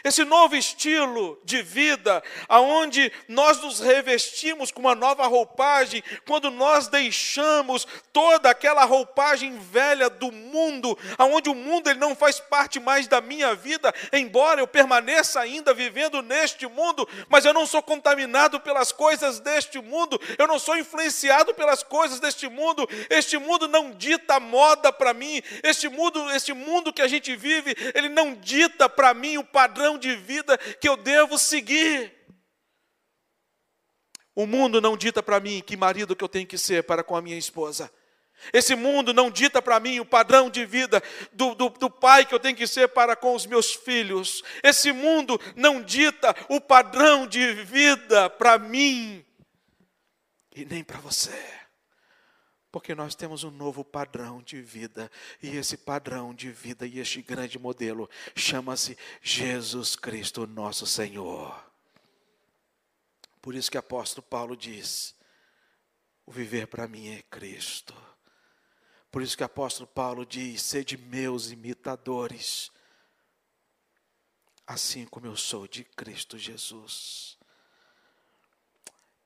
[0.04, 6.88] Esse novo estilo de vida, aonde nós nos revestimos com uma nova roupagem, quando nós
[6.88, 13.08] deixamos toda aquela roupagem velha do mundo, aonde o mundo ele não faz parte mais
[13.08, 18.60] da minha vida, embora eu permaneça ainda vivendo neste mundo, mas eu não sou contaminado
[18.60, 22.88] pelas coisas deste mundo, eu não sou influenciado pelas coisas deste mundo.
[23.10, 27.74] Este mundo não dita moda para mim, este mundo, este mundo que a gente vive,
[27.94, 32.12] ele não dita para mim o padrão padrão de vida que eu devo seguir.
[34.34, 37.16] O mundo não dita para mim que marido que eu tenho que ser para com
[37.16, 37.90] a minha esposa.
[38.52, 42.32] Esse mundo não dita para mim o padrão de vida do, do, do, pai que
[42.32, 44.44] eu tenho que ser para com os meus filhos.
[44.62, 49.24] Esse mundo não dita o padrão de vida para mim
[50.54, 51.36] e nem para você.
[52.70, 55.10] Porque nós temos um novo padrão de vida,
[55.42, 61.64] e esse padrão de vida e este grande modelo chama-se Jesus Cristo, nosso Senhor.
[63.40, 65.14] Por isso que o apóstolo Paulo diz:
[66.26, 67.94] o viver para mim é Cristo.
[69.10, 72.70] Por isso que o apóstolo Paulo diz: sede meus imitadores,
[74.66, 77.37] assim como eu sou de Cristo Jesus.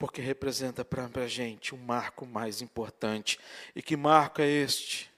[0.02, 3.38] Porque representa para a gente um marco mais importante.
[3.72, 5.08] E que marco é este?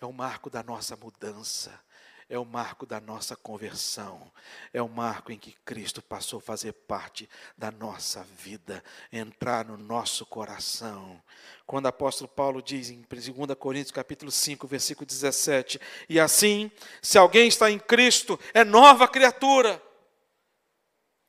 [0.00, 1.78] É o marco da nossa mudança
[2.26, 4.30] é o marco da nossa conversão,
[4.72, 9.76] é o marco em que Cristo passou a fazer parte da nossa vida, entrar no
[9.76, 11.20] nosso coração.
[11.66, 16.70] Quando o apóstolo Paulo diz em 2 Coríntios capítulo 5, versículo 17, e assim,
[17.02, 19.82] se alguém está em Cristo, é nova criatura.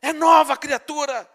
[0.04, 1.28] É nova criatura.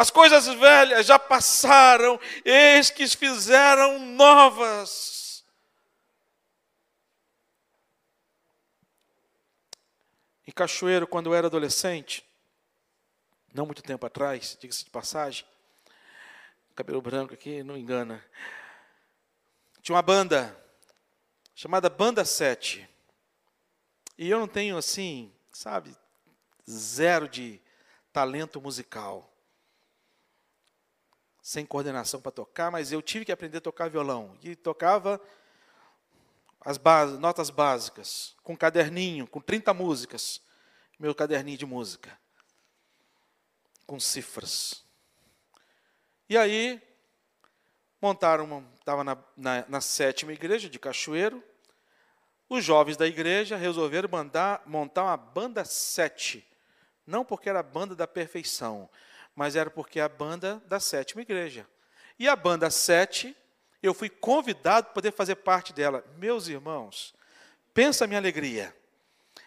[0.00, 5.44] As coisas velhas já passaram, eis que fizeram novas.
[10.46, 12.26] Em Cachoeiro, quando eu era adolescente,
[13.52, 15.44] não muito tempo atrás, diga-se de passagem,
[16.74, 18.24] cabelo branco aqui, não engana.
[19.82, 20.58] Tinha uma banda
[21.54, 22.88] chamada Banda 7.
[24.16, 25.94] E eu não tenho assim, sabe,
[26.66, 27.60] zero de
[28.14, 29.29] talento musical.
[31.42, 34.36] Sem coordenação para tocar, mas eu tive que aprender a tocar violão.
[34.42, 35.20] E tocava
[36.60, 40.42] as base, notas básicas, com caderninho, com 30 músicas,
[40.98, 42.18] meu caderninho de música,
[43.86, 44.84] com cifras.
[46.28, 46.80] E aí,
[48.00, 51.42] montaram, estava na, na, na, sétima igreja de Cachoeiro,
[52.48, 56.46] os jovens da igreja resolveram mandar, montar uma banda sete,
[57.06, 58.90] não porque era a banda da perfeição,
[59.34, 61.66] mas era porque a banda da sétima igreja.
[62.18, 63.36] E a banda sete
[63.82, 66.04] eu fui convidado para poder fazer parte dela.
[66.18, 67.14] Meus irmãos,
[67.72, 68.74] pensa a minha alegria.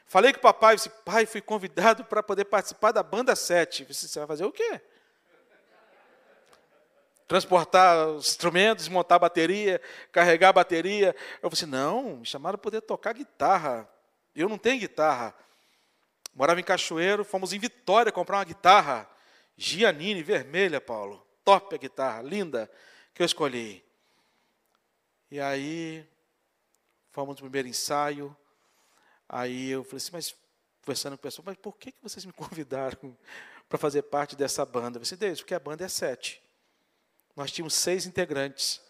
[0.08, 3.86] Falei com o papai, disse, pai, fui convidado para poder participar da banda 7.
[3.86, 4.82] Você vai fazer o quê?
[7.28, 11.16] Transportar os instrumentos, montar a bateria, carregar a bateria.
[11.42, 13.90] Eu falei, não, me chamaram para poder tocar guitarra.
[14.36, 15.34] Eu não tenho guitarra.
[16.36, 19.10] Morava em Cachoeiro, fomos em Vitória comprar uma guitarra.
[19.58, 21.26] Giannini, vermelha, Paulo.
[21.44, 22.72] Top a guitarra, linda,
[23.14, 23.84] que eu escolhi.
[25.30, 26.08] E aí,
[27.12, 28.36] fomos no primeiro ensaio.
[29.28, 30.36] Aí eu falei assim, mas
[30.82, 33.18] conversando com o pessoal, mas por que, que vocês me convidaram
[33.68, 34.98] para fazer parte dessa banda?
[34.98, 36.42] Eu disse, Deus, porque a banda é sete.
[37.36, 38.82] Nós tínhamos seis integrantes.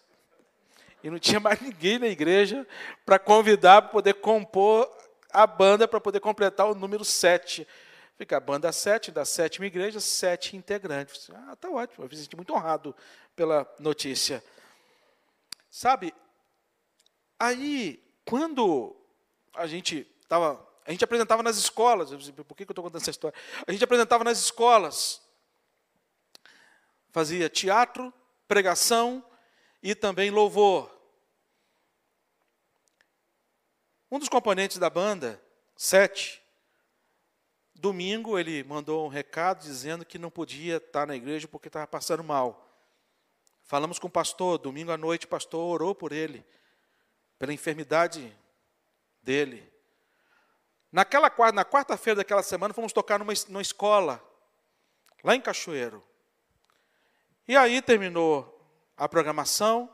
[1.04, 2.68] E não tinha mais ninguém na igreja
[3.06, 4.90] para convidar para poder compor
[5.34, 7.68] a banda para poder completar o número sete.
[8.18, 11.30] Fica a banda sete, da sétima igreja, sete integrantes.
[11.32, 12.06] Ah, tá ótimo.
[12.06, 12.96] Eu me senti muito honrado
[13.36, 14.44] pela notícia.
[15.70, 16.14] Sabe,
[17.40, 18.96] Aí, quando
[19.54, 20.66] a gente estava.
[20.86, 22.10] A gente apresentava nas escolas.
[22.32, 23.38] Por que eu estou contando essa história?
[23.66, 25.22] A gente apresentava nas escolas.
[27.12, 28.14] Fazia teatro,
[28.48, 29.24] pregação
[29.82, 30.90] e também louvor.
[34.10, 35.42] Um dos componentes da banda,
[35.76, 36.43] Sete,
[37.84, 42.24] domingo ele mandou um recado dizendo que não podia estar na igreja porque estava passando
[42.24, 42.66] mal.
[43.62, 46.46] Falamos com o pastor, domingo à noite o pastor orou por ele
[47.38, 48.34] pela enfermidade
[49.22, 49.70] dele.
[50.90, 54.24] Naquela na quarta-feira daquela semana, fomos tocar numa, numa escola,
[55.22, 56.02] lá em Cachoeiro.
[57.46, 58.66] E aí terminou
[58.96, 59.94] a programação,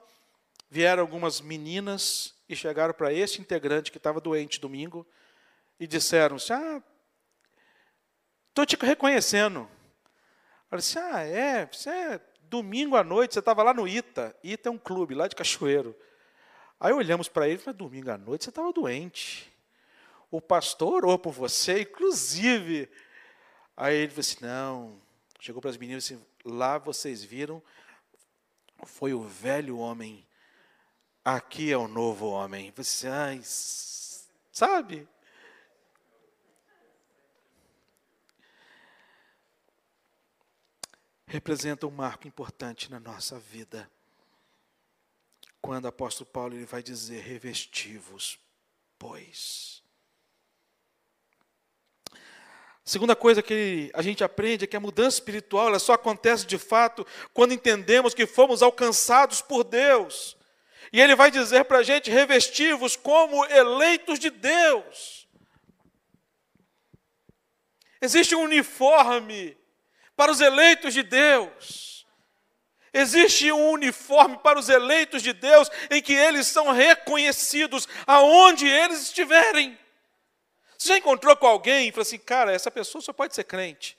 [0.69, 5.07] vieram algumas meninas e chegaram para esse integrante que estava doente domingo
[5.79, 6.83] e disseram assim, ah,
[8.63, 9.69] estou te reconhecendo.
[10.71, 14.35] Eu disse, ah, é, você é domingo à noite, você estava lá no ITA.
[14.43, 15.95] ITA é um clube lá de Cachoeiro.
[16.79, 19.51] Aí olhamos para ele e domingo à noite você estava doente.
[20.31, 22.89] O pastor orou por você, inclusive.
[23.75, 25.01] Aí ele falou assim, não.
[25.39, 27.61] Chegou para as meninas e disse, lá vocês viram,
[28.83, 30.25] foi o velho homem.
[31.23, 32.71] Aqui é o novo homem.
[32.75, 33.41] Você, ai,
[34.51, 35.07] sabe?
[41.31, 43.87] Representa um marco importante na nossa vida
[45.61, 48.39] quando o apóstolo Paulo ele vai dizer: revestivos,
[48.97, 49.83] pois.
[52.83, 56.57] Segunda coisa que a gente aprende é que a mudança espiritual ela só acontece de
[56.57, 60.35] fato quando entendemos que fomos alcançados por Deus.
[60.91, 65.27] E ele vai dizer para a gente: revestivos como eleitos de Deus.
[68.01, 69.58] Existe um uniforme
[70.19, 72.05] para os eleitos de Deus.
[72.91, 79.03] Existe um uniforme para os eleitos de Deus em que eles são reconhecidos aonde eles
[79.03, 79.79] estiverem.
[80.77, 83.97] Você já encontrou com alguém e falou assim, cara, essa pessoa só pode ser crente?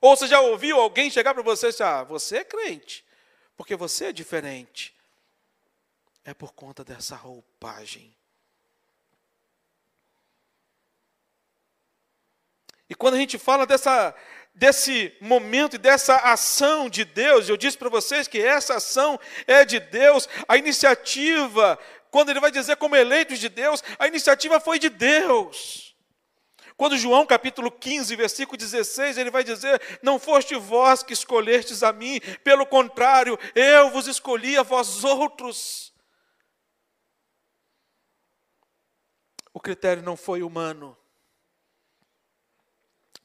[0.00, 3.04] Ou você já ouviu alguém chegar para você e dizer, ah, você é crente,
[3.56, 4.92] porque você é diferente.
[6.24, 8.12] É por conta dessa roupagem.
[12.90, 14.12] E quando a gente fala dessa,
[14.54, 19.64] desse momento e dessa ação de Deus, eu disse para vocês que essa ação é
[19.64, 21.78] de Deus, a iniciativa,
[22.10, 25.90] quando ele vai dizer como eleitos de Deus, a iniciativa foi de Deus.
[26.76, 31.92] Quando João capítulo 15, versículo 16, ele vai dizer: Não foste vós que escolhestes a
[31.92, 35.92] mim, pelo contrário, eu vos escolhi a vós outros.
[39.52, 40.96] O critério não foi humano,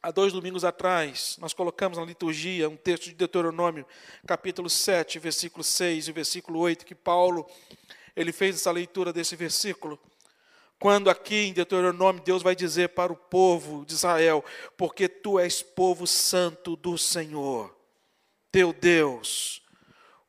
[0.05, 3.83] Há dois domingos atrás, nós colocamos na liturgia um texto de Deuteronômio,
[4.27, 7.43] capítulo 7, versículo 6 e versículo 8, que Paulo,
[8.15, 9.99] ele fez essa leitura desse versículo.
[10.79, 14.45] Quando aqui em Deuteronômio Deus vai dizer para o povo de Israel:
[14.77, 17.75] Porque tu és povo santo do Senhor,
[18.51, 19.59] teu Deus.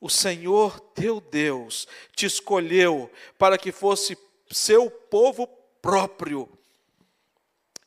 [0.01, 4.17] O Senhor teu Deus te escolheu para que fosse
[4.49, 5.45] seu povo
[5.83, 6.56] próprio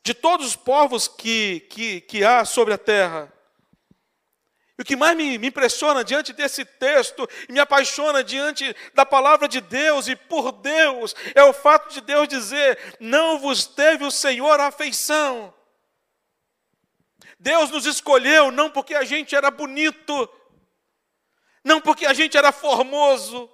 [0.03, 3.33] de todos os povos que, que, que há sobre a terra.
[4.79, 9.47] E o que mais me, me impressiona diante desse texto, me apaixona diante da palavra
[9.47, 14.11] de Deus e por Deus, é o fato de Deus dizer: Não vos teve o
[14.11, 15.53] Senhor afeição.
[17.39, 20.29] Deus nos escolheu não porque a gente era bonito,
[21.65, 23.51] não porque a gente era formoso,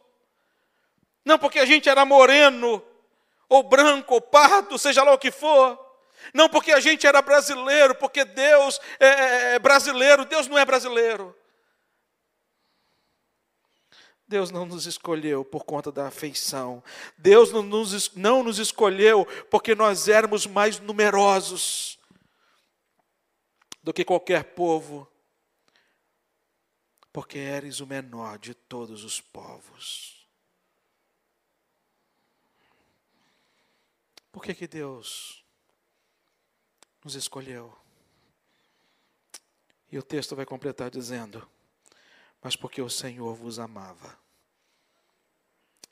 [1.24, 2.80] não porque a gente era moreno,
[3.49, 5.86] ou branco, ou pardo, seja lá o que for.
[6.33, 10.64] Não porque a gente era brasileiro, porque Deus é, é, é brasileiro, Deus não é
[10.64, 11.37] brasileiro.
[14.29, 16.83] Deus não nos escolheu por conta da afeição.
[17.16, 21.99] Deus não nos, não nos escolheu porque nós éramos mais numerosos
[23.83, 25.09] do que qualquer povo,
[27.12, 30.29] porque eres o menor de todos os povos.
[34.33, 35.45] Por que, que Deus
[37.07, 37.72] nos escolheu.
[39.92, 41.48] E o texto vai completar dizendo:
[42.42, 44.18] Mas porque o Senhor vos amava.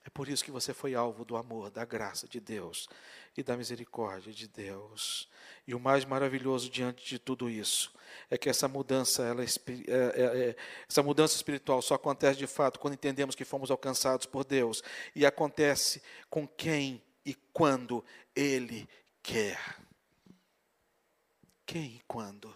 [0.05, 2.89] É por isso que você foi alvo do amor, da graça de Deus
[3.37, 5.29] e da misericórdia de Deus.
[5.67, 7.95] E o mais maravilhoso diante de tudo isso
[8.29, 10.57] é que essa mudança, ela, é, é, é,
[10.89, 14.83] essa mudança espiritual só acontece de fato quando entendemos que fomos alcançados por Deus
[15.15, 18.05] e acontece com quem e quando
[18.35, 18.87] Ele
[19.23, 19.84] quer.
[21.67, 22.55] Quem e quando?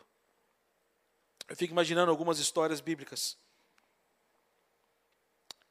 [1.48, 3.38] Eu fico imaginando algumas histórias bíblicas.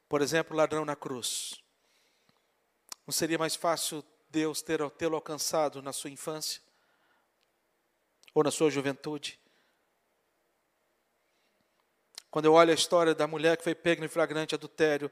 [0.08, 1.62] Por exemplo, o ladrão na cruz.
[3.06, 6.60] Não seria mais fácil Deus tê-lo alcançado na sua infância?
[8.34, 9.38] Ou na sua juventude?
[12.30, 15.10] Quando eu olho a história da mulher que foi pega em flagrante adultério,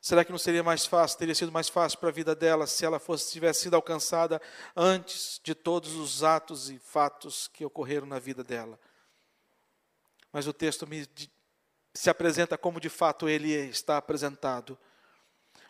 [0.00, 2.84] Será que não seria mais fácil, teria sido mais fácil para a vida dela se
[2.84, 4.40] ela fosse, tivesse sido alcançada
[4.76, 8.78] antes de todos os atos e fatos que ocorreram na vida dela?
[10.32, 11.06] Mas o texto me,
[11.92, 14.78] se apresenta como de fato ele está apresentado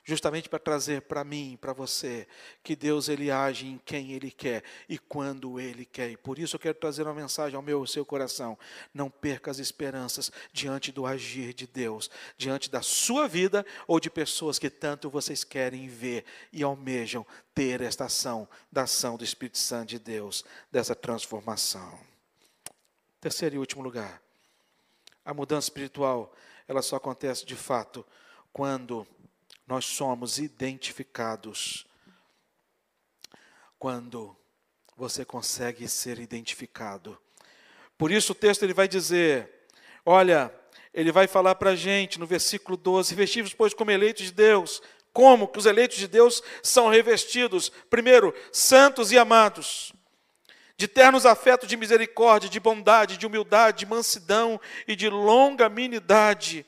[0.09, 2.27] justamente para trazer para mim, para você,
[2.63, 6.11] que Deus ele age em quem ele quer e quando ele quer.
[6.11, 8.59] E por isso eu quero trazer uma mensagem ao meu ao seu coração.
[8.95, 14.09] Não perca as esperanças diante do agir de Deus, diante da sua vida ou de
[14.09, 19.59] pessoas que tanto vocês querem ver e almejam ter esta ação, da ação do Espírito
[19.59, 20.43] Santo de Deus,
[20.73, 22.01] dessa transformação.
[23.21, 24.23] Terceiro e último lugar.
[25.23, 26.35] A mudança espiritual,
[26.67, 28.07] ela só acontece de fato
[28.55, 29.07] quando
[29.69, 31.87] nós somos identificados.
[33.79, 34.35] Quando
[34.97, 37.17] você consegue ser identificado.
[37.97, 39.67] Por isso o texto ele vai dizer,
[40.05, 40.53] olha,
[40.93, 44.83] ele vai falar para a gente no versículo 12, revestivos, pois, como eleitos de Deus.
[45.13, 47.69] Como que os eleitos de Deus são revestidos?
[47.91, 49.93] Primeiro, santos e amados,
[50.77, 56.67] de ternos afetos de misericórdia, de bondade, de humildade, de mansidão e de longanimidade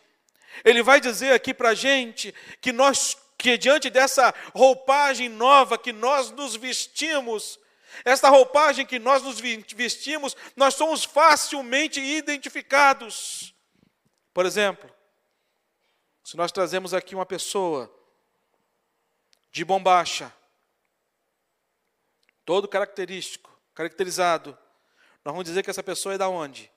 [0.65, 5.93] ele vai dizer aqui para a gente que nós, que diante dessa roupagem nova que
[5.93, 7.59] nós nos vestimos,
[8.05, 13.55] esta roupagem que nós nos vestimos, nós somos facilmente identificados.
[14.33, 14.91] Por exemplo,
[16.25, 17.93] se nós trazemos aqui uma pessoa
[19.51, 20.33] de bombacha,
[22.45, 24.57] todo característico, caracterizado,
[25.25, 26.71] nós vamos dizer que essa pessoa é da onde?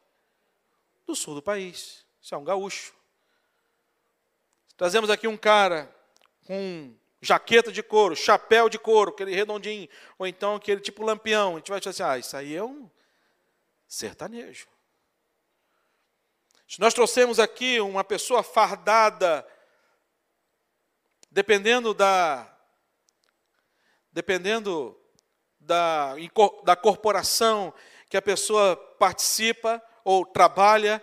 [1.05, 2.05] Do sul do país.
[2.21, 2.93] Isso é um gaúcho.
[4.83, 5.89] Trazemos aqui um cara
[6.45, 9.87] com jaqueta de couro, chapéu de couro, aquele redondinho,
[10.19, 12.91] ou então aquele tipo lampião, a gente vai dizer assim, ah, isso aí é um
[13.87, 14.67] sertanejo.
[16.67, 19.47] Se nós trouxemos aqui uma pessoa fardada,
[21.31, 22.53] dependendo da
[24.11, 24.99] dependendo
[25.61, 26.13] da,
[26.65, 27.73] da corporação
[28.09, 31.01] que a pessoa participa ou trabalha,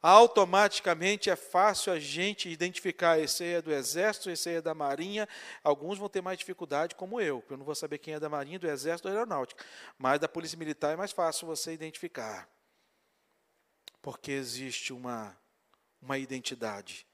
[0.00, 4.74] automaticamente é fácil a gente identificar esse aí é do exército, esse aí é da
[4.74, 5.28] marinha.
[5.62, 8.28] Alguns vão ter mais dificuldade, como eu, porque eu não vou saber quem é da
[8.28, 9.64] marinha, do exército da aeronáutica.
[9.98, 12.48] Mas da polícia militar é mais fácil você identificar.
[14.00, 15.36] Porque existe uma,
[16.00, 17.04] uma identidade.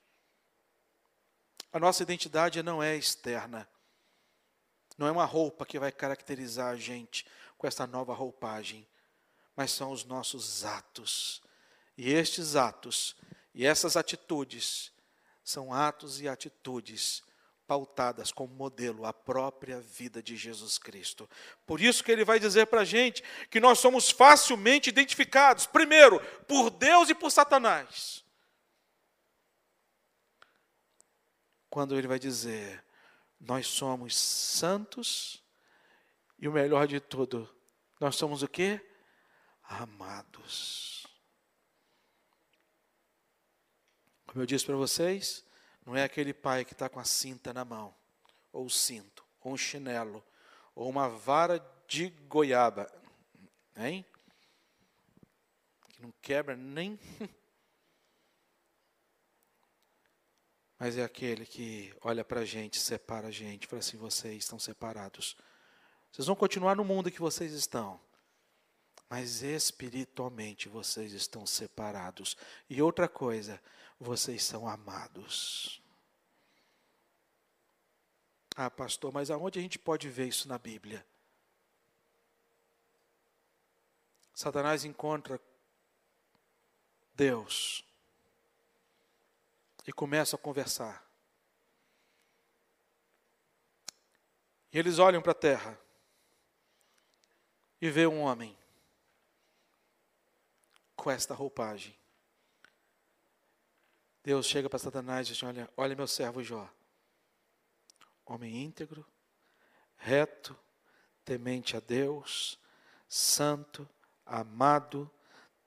[1.73, 3.67] A nossa identidade não é externa.
[4.99, 7.27] Não é uma roupa que vai caracterizar a gente
[7.57, 8.87] com essa nova roupagem,
[9.57, 11.44] mas são os nossos atos
[11.97, 13.17] e estes atos
[13.55, 14.93] e essas atitudes
[15.45, 17.23] são atos e atitudes
[17.67, 21.29] pautadas como modelo a própria vida de Jesus Cristo.
[21.67, 26.21] Por isso que ele vai dizer para a gente que nós somos facilmente identificados, primeiro,
[26.47, 28.25] por Deus e por Satanás.
[31.71, 32.85] Quando ele vai dizer,
[33.41, 35.43] nós somos santos
[36.39, 37.49] e o melhor de tudo,
[38.01, 38.81] nós somos o quê?
[39.63, 40.94] Amados.
[44.35, 45.45] Como eu disse para vocês,
[45.87, 47.95] não é aquele pai que está com a cinta na mão,
[48.53, 50.25] ou o cinto, ou um chinelo,
[50.75, 52.93] ou uma vara de goiaba,
[53.77, 54.05] hein?
[55.89, 56.99] Que não quebra nem.
[60.81, 64.59] Mas é aquele que olha para a gente, separa a gente, fala assim: vocês estão
[64.59, 65.37] separados.
[66.11, 68.01] Vocês vão continuar no mundo que vocês estão,
[69.09, 72.37] mas espiritualmente vocês estão separados.
[72.69, 73.61] E outra coisa,
[73.99, 75.83] vocês são amados.
[78.57, 81.05] Ah, pastor, mas aonde a gente pode ver isso na Bíblia?
[84.35, 85.41] Satanás encontra
[87.15, 87.85] Deus
[89.87, 91.05] e começa a conversar.
[94.73, 95.79] E eles olham para a terra
[97.81, 98.57] e vê um homem
[100.97, 101.97] com esta roupagem.
[104.23, 106.69] Deus chega para Satanás e diz: Olha, olha meu servo Jó,
[108.25, 109.07] homem íntegro,
[109.97, 110.59] reto,
[111.25, 112.59] temente a Deus,
[113.09, 113.89] santo,
[114.25, 115.11] amado,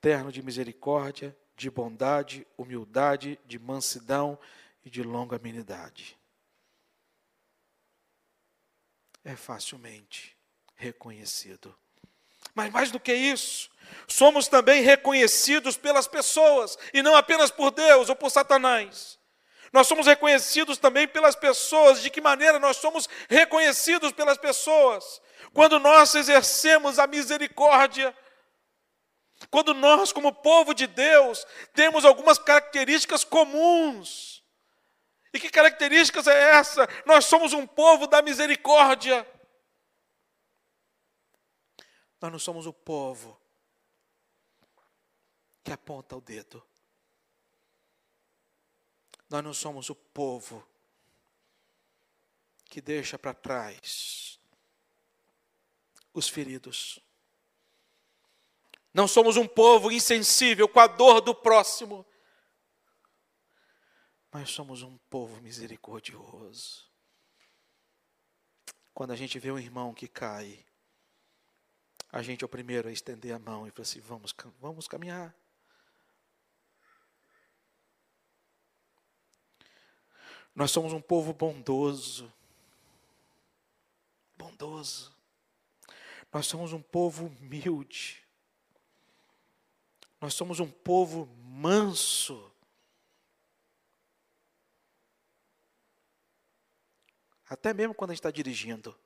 [0.02, 4.40] terno de misericórdia, de bondade, humildade, de mansidão
[4.84, 6.18] e de longanimidade.
[9.24, 10.38] É facilmente
[10.76, 11.76] reconhecido.
[12.58, 13.70] Mas mais do que isso,
[14.08, 19.20] somos também reconhecidos pelas pessoas, e não apenas por Deus ou por Satanás.
[19.72, 22.02] Nós somos reconhecidos também pelas pessoas.
[22.02, 25.22] De que maneira nós somos reconhecidos pelas pessoas?
[25.54, 28.12] Quando nós exercemos a misericórdia,
[29.52, 31.46] quando nós, como povo de Deus,
[31.76, 34.44] temos algumas características comuns.
[35.32, 36.90] E que características é essa?
[37.06, 39.28] Nós somos um povo da misericórdia.
[42.22, 43.40] Nós não somos o povo
[45.64, 46.64] que aponta o dedo.
[49.30, 50.66] Nós não somos o povo
[52.66, 54.40] que deixa para trás
[56.14, 57.00] os feridos.
[58.94, 62.06] Não somos um povo insensível com a dor do próximo,
[64.32, 66.90] mas somos um povo misericordioso.
[68.94, 70.66] Quando a gente vê um irmão que cai,
[72.12, 75.36] a gente é o primeiro a estender a mão e falar assim: vamos, vamos caminhar.
[80.56, 82.34] Nós somos um povo bondoso.
[84.36, 85.16] Bondoso.
[86.34, 88.24] Nós somos um povo humilde.
[90.20, 92.52] Nós somos um povo manso.
[97.48, 98.98] Até mesmo quando a gente está dirigindo.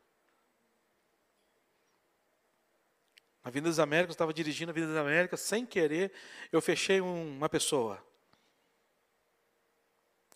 [3.43, 6.11] Na Avenida das Américas, eu estava dirigindo a Avenida das Américas, sem querer,
[6.51, 8.03] eu fechei um, uma pessoa.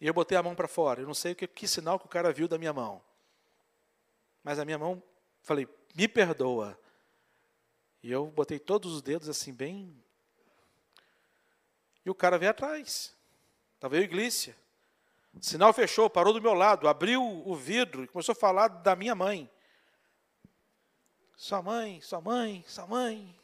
[0.01, 1.01] E eu botei a mão para fora.
[1.01, 3.01] Eu não sei que, que sinal que o cara viu da minha mão.
[4.43, 5.01] Mas a minha mão,
[5.41, 6.77] falei, me perdoa.
[8.03, 10.03] E eu botei todos os dedos assim, bem.
[12.05, 13.15] E o cara veio atrás.
[13.75, 14.55] Estava eu Glícia.
[15.33, 18.95] O sinal fechou, parou do meu lado, abriu o vidro e começou a falar da
[18.95, 19.49] minha mãe.
[21.35, 23.35] Sua mãe, sua mãe, sua mãe.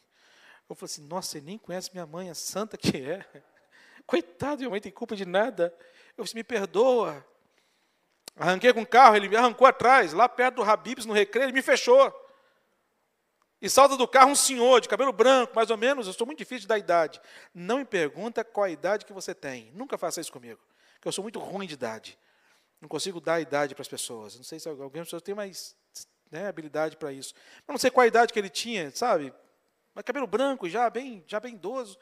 [0.70, 3.26] Eu falei assim, nossa, ele nem conhece minha mãe, a santa que é.
[4.08, 5.76] Coitado, minha mãe tem culpa de nada.
[6.18, 7.26] Eu disse, me perdoa.
[8.36, 11.54] Arranquei com o carro, ele me arrancou atrás, lá perto do Habibs, no recreio, ele
[11.54, 12.18] me fechou.
[13.62, 16.40] E salta do carro um senhor de cabelo branco, mais ou menos, eu sou muito
[16.40, 17.22] difícil dar idade.
[17.54, 19.72] Não me pergunta qual a idade que você tem.
[19.74, 20.60] Nunca faça isso comigo,
[20.94, 22.18] porque eu sou muito ruim de idade.
[22.80, 24.36] Não consigo dar idade para as pessoas.
[24.36, 25.76] Não sei se alguém pessoas mais
[26.32, 27.34] né, habilidade para isso.
[27.68, 29.34] Mas não sei qual a idade que ele tinha, sabe?
[29.94, 31.98] Mas cabelo branco, já bem, já bem idoso.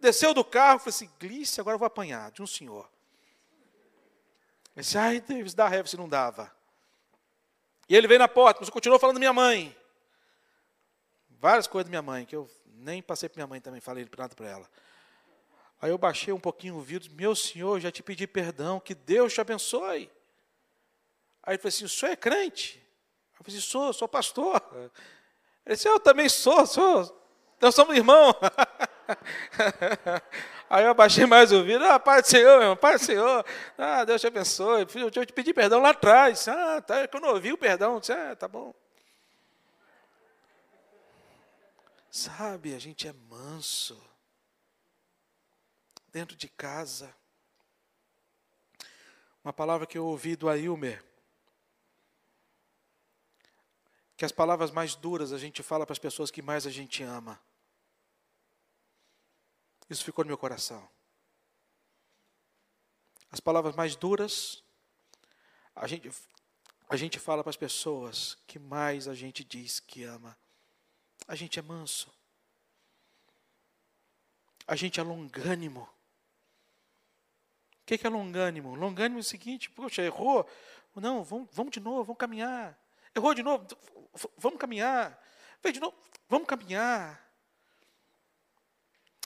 [0.00, 2.90] Desceu do carro, falou assim, Glice, agora eu vou apanhar de um senhor.
[4.74, 6.54] Ele disse, ai, Deus, dá raiva se não dava.
[7.88, 9.76] E ele veio na porta, mas continuou falando minha mãe.
[11.38, 14.34] Várias coisas da minha mãe, que eu nem passei para minha mãe também, falei nada
[14.34, 14.70] para ela.
[15.80, 19.32] Aí eu baixei um pouquinho o vidro, meu senhor, já te pedi perdão, que Deus
[19.32, 20.10] te abençoe.
[21.42, 22.85] Aí ele falou assim, o senhor é crente?
[23.38, 24.62] Eu falei sou, sou pastor.
[25.64, 27.26] Ele disse, eu também sou, sou.
[27.60, 28.34] Nós somos irmãos.
[30.68, 33.46] Aí eu abaixei mais o vidro, ah, Pai do Senhor, meu irmão, Pai do Senhor,
[33.78, 34.86] ah, Deus te abençoe.
[34.94, 36.48] Eu te pedi perdão lá atrás.
[36.48, 38.00] Ah, tá, é que eu não ouvi o perdão.
[38.00, 38.74] disse, ah, tá bom.
[42.10, 44.02] Sabe, a gente é manso.
[46.12, 47.14] Dentro de casa.
[49.44, 51.05] Uma palavra que eu ouvi do Ailmer.
[54.16, 57.02] Que as palavras mais duras a gente fala para as pessoas que mais a gente
[57.02, 57.40] ama.
[59.88, 60.88] Isso ficou no meu coração.
[63.30, 64.62] As palavras mais duras,
[65.74, 66.10] a gente,
[66.88, 70.36] a gente fala para as pessoas que mais a gente diz que ama.
[71.28, 72.10] A gente é manso.
[74.66, 75.88] A gente é longânimo.
[77.82, 78.74] O que é longânimo?
[78.74, 80.48] Longânimo é o seguinte, poxa, errou.
[80.94, 82.76] Não, vamos, vamos de novo, vamos caminhar.
[83.14, 83.66] Errou de novo,
[84.36, 85.22] vamos caminhar.
[85.62, 85.96] Veio de novo,
[86.28, 87.24] vamos caminhar.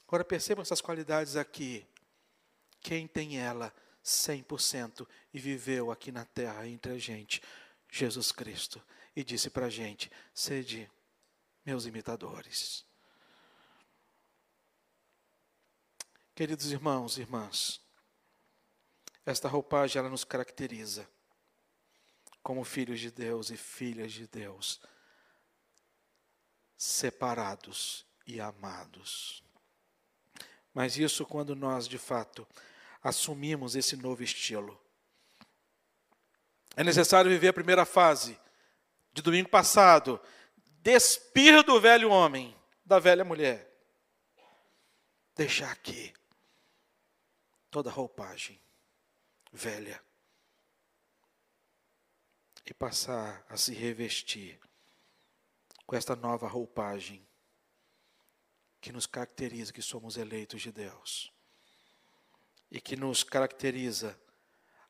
[0.07, 1.87] Agora percebam essas qualidades aqui.
[2.81, 3.73] Quem tem ela
[4.05, 7.43] 100% e viveu aqui na terra entre a gente?
[7.89, 8.83] Jesus Cristo.
[9.15, 10.91] E disse para a gente: sede
[11.65, 12.85] meus imitadores.
[16.35, 17.81] Queridos irmãos e irmãs,
[19.27, 21.07] esta roupagem ela nos caracteriza
[22.43, 24.81] como filhos de Deus e filhas de Deus,
[26.77, 29.43] separados e amados.
[30.73, 32.47] Mas isso quando nós, de fato,
[33.03, 34.81] assumimos esse novo estilo.
[36.77, 38.39] É necessário viver a primeira fase
[39.13, 40.21] de domingo passado,
[40.83, 43.69] despir do velho homem, da velha mulher.
[45.35, 46.13] Deixar aqui
[47.71, 48.61] toda roupagem
[49.53, 50.03] velha
[52.71, 54.61] e passar a se revestir
[55.85, 57.27] com esta nova roupagem
[58.81, 61.33] que nos caracteriza que somos eleitos de Deus
[62.71, 64.17] e que nos caracteriza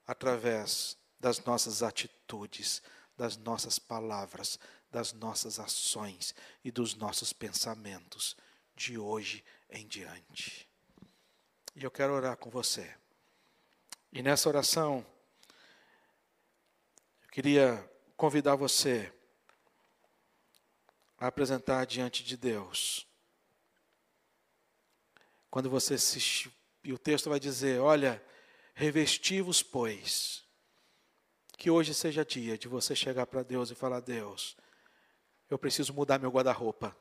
[0.06, 2.82] através das nossas atitudes,
[3.16, 4.58] das nossas palavras,
[4.90, 8.36] das nossas ações e dos nossos pensamentos
[8.76, 10.68] de hoje em diante.
[11.74, 12.94] E eu quero orar com você.
[14.12, 15.06] E nessa oração,
[17.30, 19.12] queria convidar você
[21.18, 23.06] a apresentar diante de Deus.
[25.50, 26.50] Quando você se.
[26.82, 28.22] E o texto vai dizer: Olha,
[28.74, 30.44] revesti-vos, pois.
[31.56, 34.56] Que hoje seja dia de você chegar para Deus e falar: Deus,
[35.48, 36.96] eu preciso mudar meu guarda-roupa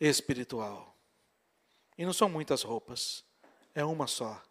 [0.00, 0.94] espiritual.
[1.96, 3.24] E não são muitas roupas,
[3.74, 4.42] é uma só.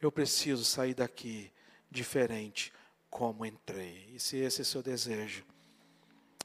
[0.00, 1.52] Eu preciso sair daqui
[1.90, 2.72] diferente
[3.10, 4.10] como entrei.
[4.14, 5.44] E se esse é seu desejo,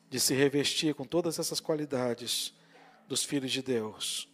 [0.10, 2.54] de se revestir com todas essas qualidades
[3.08, 4.30] dos filhos de Deus,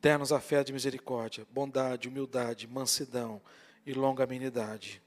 [0.00, 3.40] ternos a fé de misericórdia, bondade, humildade, mansidão
[3.86, 5.02] e longanimidade.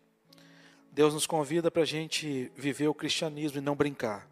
[0.91, 4.27] Deus nos convida para a gente viver o cristianismo e não brincar.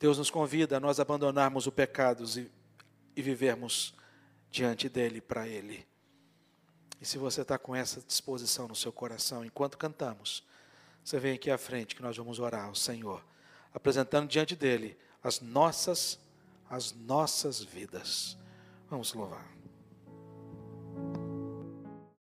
[0.00, 2.50] Deus nos convida a nós abandonarmos o pecado e,
[3.16, 3.94] e vivermos
[4.50, 5.87] diante dele para ele.
[7.00, 10.44] E se você está com essa disposição no seu coração, enquanto cantamos,
[11.04, 13.24] você vem aqui à frente que nós vamos orar ao Senhor,
[13.72, 16.18] apresentando diante dele as nossas
[16.70, 18.36] as nossas vidas.
[18.90, 19.46] Vamos louvar.